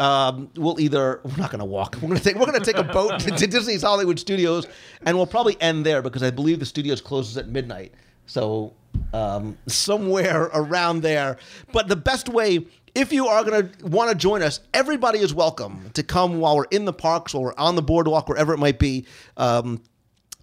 Um, 0.00 0.50
we'll 0.56 0.78
either 0.80 1.20
we're 1.24 1.36
not 1.36 1.50
going 1.50 1.58
to 1.58 1.64
walk. 1.64 1.96
We're 1.96 2.08
going 2.08 2.18
to 2.18 2.22
take 2.24 2.36
we're 2.36 2.46
going 2.46 2.60
to 2.60 2.64
take 2.64 2.78
a 2.78 2.84
boat 2.84 3.18
to, 3.20 3.30
to 3.36 3.46
Disney's 3.48 3.82
Hollywood 3.82 4.18
Studios, 4.20 4.66
and 5.02 5.16
we'll 5.16 5.26
probably 5.26 5.60
end 5.60 5.84
there 5.84 6.02
because 6.02 6.22
I 6.22 6.30
believe 6.30 6.60
the 6.60 6.66
studios 6.66 7.00
closes 7.00 7.36
at 7.36 7.48
midnight. 7.48 7.92
So 8.28 8.74
um, 9.12 9.58
somewhere 9.66 10.42
around 10.54 11.00
there. 11.02 11.38
But 11.72 11.88
the 11.88 11.96
best 11.96 12.28
way, 12.28 12.66
if 12.94 13.12
you 13.12 13.26
are 13.26 13.42
going 13.42 13.68
to 13.68 13.86
want 13.86 14.10
to 14.10 14.16
join 14.16 14.42
us, 14.42 14.60
everybody 14.72 15.18
is 15.18 15.34
welcome 15.34 15.90
to 15.94 16.02
come 16.02 16.38
while 16.38 16.56
we're 16.56 16.64
in 16.70 16.84
the 16.84 16.92
parks 16.92 17.34
or 17.34 17.58
on 17.58 17.74
the 17.74 17.82
boardwalk, 17.82 18.28
wherever 18.28 18.52
it 18.54 18.58
might 18.58 18.78
be. 18.78 19.06
Um, 19.36 19.82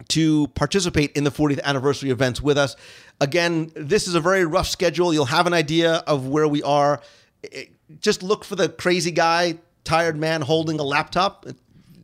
to 0.10 0.48
participate 0.50 1.14
in 1.14 1.24
the 1.24 1.32
40th 1.32 1.62
anniversary 1.64 2.10
events 2.10 2.42
with 2.42 2.58
us. 2.58 2.76
Again, 3.22 3.72
this 3.78 4.10
is 4.10 4.16
a 4.16 4.20
very 4.20 4.44
rough 4.46 4.68
schedule. 4.68 5.14
You'll 5.14 5.24
have 5.24 5.48
an 5.48 5.54
idea 5.54 6.04
of 6.06 6.28
where 6.28 6.50
we 6.50 6.62
are. 6.64 7.00
It- 7.42 7.72
just 8.02 8.22
look 8.22 8.44
for 8.44 8.56
the 8.58 8.68
crazy 8.68 9.12
guy, 9.12 9.58
tired 9.86 10.18
man 10.18 10.42
holding 10.42 10.80
a 10.80 10.84
laptop 10.84 11.46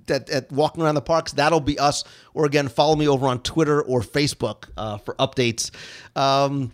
at, 0.10 0.30
at 0.30 0.52
walking 0.52 0.84
around 0.84 0.96
the 0.96 1.02
parks. 1.02 1.32
That'll 1.34 1.60
be 1.60 1.78
us. 1.80 2.04
Or 2.34 2.46
again, 2.46 2.68
follow 2.68 2.96
me 2.96 3.08
over 3.08 3.28
on 3.28 3.42
Twitter 3.42 3.82
or 3.82 4.02
Facebook 4.02 4.70
uh, 4.78 4.98
for 4.98 5.16
updates. 5.16 5.72
Um, 6.16 6.72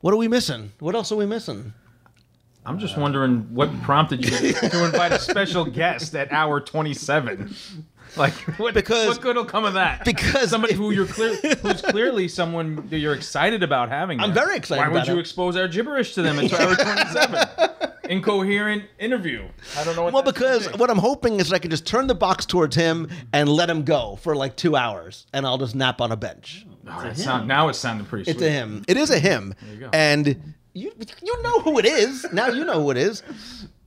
what 0.00 0.14
are 0.14 0.18
we 0.18 0.28
missing? 0.28 0.72
What 0.78 0.94
else 0.94 1.10
are 1.12 1.16
we 1.16 1.26
missing? 1.26 1.72
I'm 2.64 2.78
just 2.78 2.96
wondering 2.98 3.54
what 3.54 3.70
prompted 3.82 4.24
you 4.24 4.52
to 4.52 4.84
invite 4.84 5.12
a 5.12 5.18
special 5.18 5.64
guest 5.64 6.14
at 6.14 6.30
hour 6.32 6.60
27. 6.60 7.54
Like, 8.16 8.32
what, 8.58 8.74
Because- 8.74 9.08
what 9.08 9.20
good 9.20 9.36
will 9.36 9.44
come 9.44 9.64
of 9.64 9.74
that? 9.74 10.04
because 10.04 10.50
somebody 10.50 10.74
who 10.74 10.90
you're 10.90 11.06
clear, 11.06 11.34
who's 11.36 11.82
clearly 11.82 12.26
someone 12.28 12.86
that 12.88 12.98
you're 12.98 13.14
excited 13.14 13.62
about 13.62 13.88
having. 13.90 14.20
I'm 14.20 14.32
very 14.32 14.56
excited 14.56 14.80
Why 14.82 14.88
would 14.88 15.02
about 15.02 15.08
you 15.14 15.18
expose 15.18 15.56
our 15.56 15.68
gibberish 15.68 16.14
to 16.14 16.22
them 16.22 16.38
at 16.38 16.52
hour 16.60 16.74
27? 16.74 17.48
Incoherent 18.08 18.84
interview. 18.98 19.46
I 19.76 19.84
don't 19.84 19.96
know 19.96 20.04
what. 20.04 20.12
Well, 20.12 20.22
that's 20.22 20.34
because 20.36 20.68
be. 20.68 20.76
what 20.78 20.90
I'm 20.90 20.98
hoping 20.98 21.40
is 21.40 21.52
I 21.52 21.58
can 21.58 21.70
just 21.70 21.86
turn 21.86 22.06
the 22.06 22.14
box 22.14 22.46
towards 22.46 22.74
him 22.76 23.08
and 23.32 23.48
let 23.48 23.68
him 23.70 23.84
go 23.84 24.16
for 24.22 24.34
like 24.36 24.56
two 24.56 24.76
hours, 24.76 25.26
and 25.32 25.46
I'll 25.46 25.58
just 25.58 25.74
nap 25.74 26.00
on 26.00 26.12
a 26.12 26.16
bench. 26.16 26.66
Oh, 26.86 27.02
that 27.02 27.16
sound, 27.18 27.46
now 27.46 27.68
it's 27.68 27.78
sounding 27.78 28.06
pretty 28.06 28.30
It's 28.30 28.38
sweet. 28.40 28.48
a 28.48 28.50
him. 28.50 28.84
It 28.88 28.96
is 28.96 29.10
a 29.10 29.18
him. 29.18 29.54
you 29.70 29.76
go. 29.80 29.90
And 29.92 30.54
you 30.72 30.92
you 31.22 31.42
know 31.42 31.60
who 31.60 31.78
it 31.78 31.84
is. 31.84 32.26
Now 32.32 32.48
you 32.48 32.64
know 32.64 32.80
who 32.82 32.90
it 32.90 32.96
is. 32.96 33.22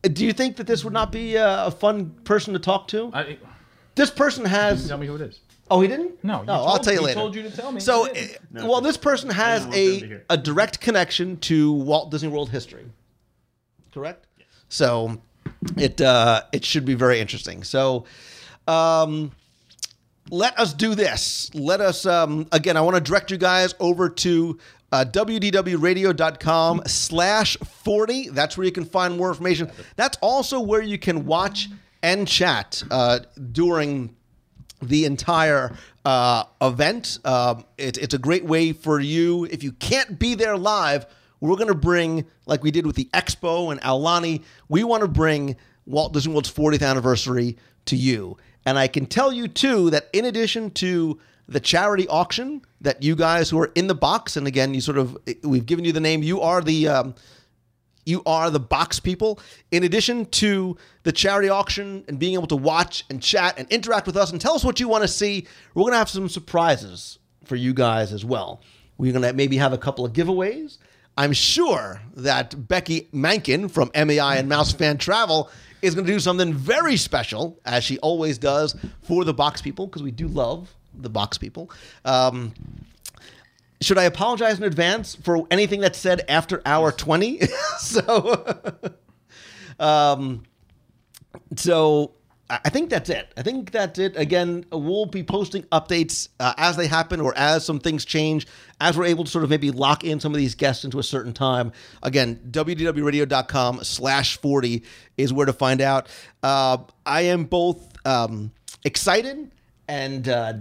Do 0.04 0.26
you 0.26 0.34
think 0.34 0.58
that 0.58 0.68
this 0.68 0.84
would 0.84 0.94
not 0.94 1.12
be 1.12 1.36
a, 1.36 1.66
a 1.66 1.72
fun 1.72 2.12
person 2.24 2.54
to 2.54 2.60
talk 2.60 2.88
to? 2.90 3.10
I, 3.14 3.38
This 3.96 4.10
person 4.12 4.46
has. 4.46 4.88
tell 4.88 4.98
me 4.98 5.08
who 5.08 5.16
it 5.16 5.22
is. 5.22 5.40
Oh, 5.70 5.80
he 5.80 5.88
didn't. 5.88 6.22
No, 6.24 6.42
you 6.42 6.46
oh, 6.50 6.54
I'll 6.54 6.66
told- 6.80 6.84
tell 6.84 6.94
you 6.94 7.00
he 7.00 7.06
later. 7.06 7.20
told 7.20 7.36
you 7.36 7.44
to 7.44 7.52
tell 7.56 7.72
me. 7.72 7.80
So, 7.80 8.04
He 8.06 8.14
didn't. 8.14 8.38
uh, 8.64 8.68
well, 8.68 8.82
this 8.82 8.98
person 8.98 9.30
has 9.30 9.62
want 9.62 9.74
them 9.74 10.10
to 10.10 10.16
a 10.16 10.34
a 10.34 10.38
direct 10.38 10.82
connection 10.82 11.38
to 11.38 11.72
Walt 11.72 12.12
Disney 12.12 12.28
World 12.30 12.50
history. 12.50 12.84
Correct. 13.94 14.26
So, 14.70 15.22
it 15.78 16.00
uh, 16.02 16.44
it 16.52 16.64
should 16.66 16.86
be 16.86 16.94
very 16.94 17.20
interesting. 17.20 17.64
So, 17.64 18.06
um, 18.68 19.32
let 20.30 20.58
us 20.58 20.74
do 20.74 20.96
this. 20.96 21.54
Let 21.54 21.82
us, 21.82 22.06
um, 22.06 22.48
again, 22.52 22.78
I 22.78 22.82
want 22.82 22.96
to 22.96 23.02
direct 23.02 23.32
you 23.32 23.38
guys 23.38 23.76
over 23.80 24.10
to 24.10 24.58
uh, 24.92 25.06
wdwradio.com 25.08 26.84
slash 26.86 27.58
40. 27.58 28.30
That's 28.30 28.58
where 28.58 28.66
you 28.66 28.72
can 28.72 28.86
find 28.86 29.18
more 29.18 29.30
information. 29.30 29.72
That's 29.96 30.18
also 30.22 30.60
where 30.60 30.82
you 30.82 30.98
can 30.98 31.26
watch 31.26 31.70
and 32.02 32.28
chat 32.28 32.82
uh, 32.92 33.20
during 33.52 34.16
the 34.82 35.06
entire 35.06 35.76
uh, 36.06 36.46
event. 36.62 37.20
Um, 37.26 37.66
it, 37.78 37.98
it's 37.98 38.14
a 38.14 38.18
great 38.18 38.46
way 38.46 38.74
for 38.74 39.00
you. 39.00 39.46
If 39.46 39.64
you 39.64 39.72
can't 39.74 40.18
be 40.18 40.34
there 40.34 40.58
live, 40.58 41.06
we're 41.42 41.56
going 41.56 41.68
to 41.68 41.76
bring, 41.76 42.26
like 42.46 42.64
we 42.64 42.72
did 42.72 42.86
with 42.86 42.96
the 42.96 43.10
Expo 43.14 43.72
and 43.72 43.82
Aulani, 43.82 44.44
we 44.70 44.84
want 44.84 45.02
to 45.02 45.08
bring 45.08 45.58
Walt 45.86 46.14
Disney 46.14 46.34
World's 46.34 46.52
40th 46.52 46.88
anniversary 46.88 47.58
to 47.86 47.96
you. 47.96 48.38
And 48.66 48.78
I 48.78 48.88
can 48.88 49.08
tell 49.08 49.34
you, 49.34 49.48
too, 49.48 49.90
that 49.90 50.08
in 50.14 50.26
addition 50.26 50.70
to 50.72 51.20
the 51.48 51.60
charity 51.60 52.08
auction 52.08 52.62
that 52.80 53.04
you 53.04 53.16
guys 53.16 53.50
who 53.50 53.60
are 53.60 53.72
in 53.76 53.88
the 53.88 53.96
box, 53.96 54.38
and 54.38 54.48
again, 54.48 54.74
you 54.74 54.82
sort 54.82 55.00
of, 55.00 55.18
we've 55.44 55.66
given 55.66 55.84
you 55.84 55.92
the 55.92 56.00
name, 56.00 56.24
you 56.24 56.40
are 56.42 56.62
the. 56.62 56.88
Um, 56.88 57.16
you 58.04 58.24
are 58.26 58.50
the 58.50 58.60
box 58.60 59.00
people. 59.00 59.40
In 59.70 59.84
addition 59.84 60.26
to 60.26 60.76
the 61.04 61.12
charity 61.12 61.50
auction 61.50 62.04
and 62.08 62.18
being 62.18 62.34
able 62.34 62.48
to 62.48 62.56
watch 62.56 63.06
and 63.12 63.22
chat 63.22 63.56
and 63.60 63.70
interact 63.70 64.08
with 64.08 64.18
us 64.18 64.32
and 64.32 64.42
tell 64.42 64.56
us 64.56 64.64
what 64.64 64.80
you 64.80 64.88
want 64.88 65.04
to 65.04 65.08
see, 65.08 65.46
we're 65.76 65.84
going 65.84 65.94
to 65.94 66.00
have 66.00 66.10
some 66.10 66.28
surprises 66.28 67.20
for 67.46 67.56
you 67.56 67.76
guys 67.76 68.12
as 68.12 68.26
well. 68.26 68.62
We're 68.98 69.14
going 69.14 69.24
to 69.24 69.34
maybe 69.34 69.58
have 69.58 69.72
a 69.72 69.78
couple 69.78 70.04
of 70.04 70.14
giveaways. 70.14 70.80
I'm 71.18 71.34
sure 71.34 72.02
that 72.16 72.52
Beci 72.52 73.10
Mahnken 73.12 73.70
from 73.70 73.92
MEI 73.94 74.38
and 74.38 74.48
Mouse 74.48 74.72
Fan 74.72 74.98
Travel 74.98 75.50
is 75.82 75.96
going 75.96 76.06
to 76.06 76.12
do 76.12 76.20
something 76.20 76.54
very 76.54 76.96
special, 76.96 77.60
as 77.66 77.84
she 77.84 77.98
always 78.00 78.38
does, 78.38 78.76
for 79.02 79.26
the 79.26 79.34
box 79.34 79.62
people, 79.62 79.88
because 79.88 80.04
we 80.04 80.12
do 80.12 80.28
love 80.28 80.74
the 80.94 81.10
box 81.10 81.38
people. 81.38 81.72
Um, 82.06 82.54
should 83.82 83.98
I 83.98 84.04
apologize 84.04 84.58
in 84.60 84.64
advance 84.64 85.16
for 85.16 85.48
anything 85.50 85.82
that's 85.82 85.98
said 85.98 86.24
after 86.30 86.62
hour 86.66 86.92
20? 86.92 87.42
so, 87.80 88.76
um, 89.80 90.44
so 91.56 92.12
I 92.52 92.70
think 92.70 92.90
that's 92.90 93.10
it. 93.10 93.32
I 93.38 93.44
think 93.44 93.72
that's 93.72 93.98
it. 93.98 94.18
Again, 94.18 94.66
we'll 94.72 95.06
be 95.06 95.24
posting 95.24 95.64
updates 95.64 96.28
uh, 96.40 96.54
as 96.58 96.76
they 96.76 96.88
happen 96.88 97.22
or 97.22 97.34
as 97.38 97.66
some 97.66 97.80
things 97.80 98.04
change, 98.04 98.46
as 98.82 98.98
we're 98.98 99.06
able 99.06 99.24
to 99.24 99.30
sort 99.30 99.46
of 99.46 99.50
maybe 99.50 99.72
lock 99.72 100.04
in 100.04 100.20
some 100.20 100.34
of 100.34 100.38
these 100.38 100.56
guests 100.56 100.84
into 100.84 101.00
a 101.00 101.04
certain 101.04 101.32
time. 101.32 101.72
Again, 102.04 102.40
wdwradio.com 102.52 103.84
slash 103.84 104.38
40 104.38 104.84
is 105.18 105.32
where 105.32 105.46
to 105.46 105.54
find 105.54 105.80
out. 105.80 106.10
Uh, 106.44 106.80
I 107.06 107.22
am 107.22 107.46
both 107.46 107.96
um, 108.06 108.52
excited 108.84 109.52
and 109.88 110.28
uh, 110.28 110.54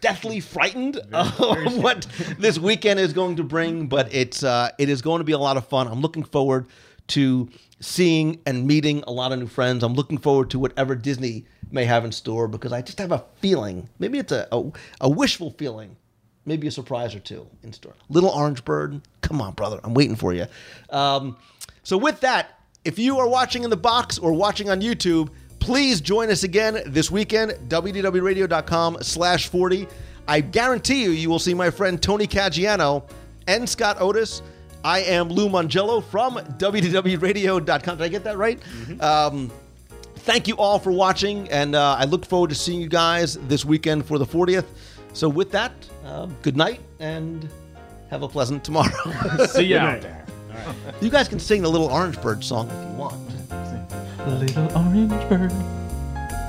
deathly 0.00 0.40
frightened 0.40 0.96
of 1.12 1.78
what 1.78 2.06
this 2.38 2.58
weekend 2.58 3.00
is 3.00 3.14
going 3.14 3.36
to 3.36 3.44
bring, 3.44 3.86
but 3.86 4.12
it's 4.12 4.42
uh, 4.42 4.70
it 4.78 4.90
is 4.90 5.00
going 5.00 5.20
to 5.20 5.24
be 5.24 5.32
a 5.32 5.38
lot 5.38 5.56
of 5.56 5.66
fun. 5.66 5.88
I'm 5.88 6.00
looking 6.02 6.24
forward 6.24 6.66
to 7.08 7.48
seeing 7.80 8.40
and 8.46 8.66
meeting 8.66 9.04
a 9.06 9.12
lot 9.12 9.32
of 9.32 9.38
new 9.38 9.46
friends. 9.46 9.84
I'm 9.84 9.94
looking 9.94 10.18
forward 10.18 10.50
to 10.50 10.58
whatever 10.58 10.94
Disney 10.94 11.44
may 11.70 11.84
have 11.84 12.04
in 12.04 12.12
store 12.12 12.48
because 12.48 12.72
I 12.72 12.82
just 12.82 12.98
have 12.98 13.12
a 13.12 13.24
feeling, 13.40 13.88
maybe 13.98 14.18
it's 14.18 14.32
a, 14.32 14.48
a, 14.52 14.70
a 15.02 15.08
wishful 15.08 15.52
feeling, 15.52 15.96
maybe 16.44 16.66
a 16.66 16.70
surprise 16.70 17.14
or 17.14 17.20
two 17.20 17.46
in 17.62 17.72
store. 17.72 17.94
Little 18.08 18.30
Orange 18.30 18.64
Bird, 18.64 19.00
come 19.20 19.40
on, 19.40 19.52
brother, 19.52 19.80
I'm 19.84 19.94
waiting 19.94 20.16
for 20.16 20.32
you. 20.32 20.46
Um, 20.90 21.36
so 21.82 21.96
with 21.96 22.20
that, 22.20 22.60
if 22.84 22.98
you 22.98 23.18
are 23.18 23.28
watching 23.28 23.64
in 23.64 23.70
the 23.70 23.76
box 23.76 24.18
or 24.18 24.32
watching 24.32 24.70
on 24.70 24.80
YouTube, 24.80 25.30
please 25.58 26.00
join 26.00 26.30
us 26.30 26.42
again 26.42 26.80
this 26.86 27.10
weekend. 27.10 27.52
wdwradio.com/slash40. 27.68 29.90
I 30.26 30.40
guarantee 30.40 31.02
you, 31.02 31.10
you 31.10 31.28
will 31.28 31.38
see 31.38 31.54
my 31.54 31.70
friend 31.70 32.02
Tony 32.02 32.26
Caggiano 32.26 33.04
and 33.46 33.68
Scott 33.68 34.00
Otis. 34.00 34.42
I 34.84 35.00
am 35.00 35.28
Lou 35.28 35.48
Mongello 35.48 36.02
from 36.04 36.36
wdwradio.com. 36.36 37.98
Did 37.98 38.04
I 38.04 38.08
get 38.08 38.24
that 38.24 38.36
right? 38.38 38.60
Um, 39.00 39.50
thank 40.16 40.46
you 40.48 40.56
all 40.56 40.78
for 40.78 40.92
watching, 40.92 41.48
and 41.50 41.74
uh, 41.74 41.96
I 41.98 42.04
look 42.04 42.24
forward 42.24 42.50
to 42.50 42.56
seeing 42.56 42.80
you 42.80 42.88
guys 42.88 43.34
this 43.48 43.64
weekend 43.64 44.06
for 44.06 44.18
the 44.18 44.26
40th. 44.26 44.66
So, 45.12 45.28
with 45.28 45.50
that, 45.52 45.72
uh, 46.04 46.26
good 46.42 46.56
night 46.56 46.80
and 47.00 47.48
have 48.10 48.22
a 48.22 48.28
pleasant 48.28 48.62
tomorrow. 48.64 48.90
See 49.48 49.64
you 49.64 49.78
out 49.78 49.94
night. 49.94 50.02
there. 50.02 50.24
you 51.00 51.10
guys 51.10 51.28
can 51.28 51.38
sing 51.40 51.62
the 51.62 51.68
Little 51.70 51.88
Orange 51.88 52.20
Bird 52.20 52.44
song 52.44 52.68
if 52.68 52.90
you 52.90 52.96
want. 52.96 53.16
Little 54.28 54.76
orange 54.76 55.28
bird. 55.28 55.50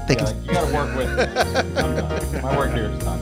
They 0.08 0.16
can 0.16 0.44
you 0.44 0.52
gotta 0.52 0.74
work 0.74 0.96
with. 0.98 1.08
I'm 1.78 1.96
done. 1.96 2.42
My 2.42 2.58
work 2.58 2.74
here 2.74 2.86
is 2.86 3.00
done. 3.04 3.20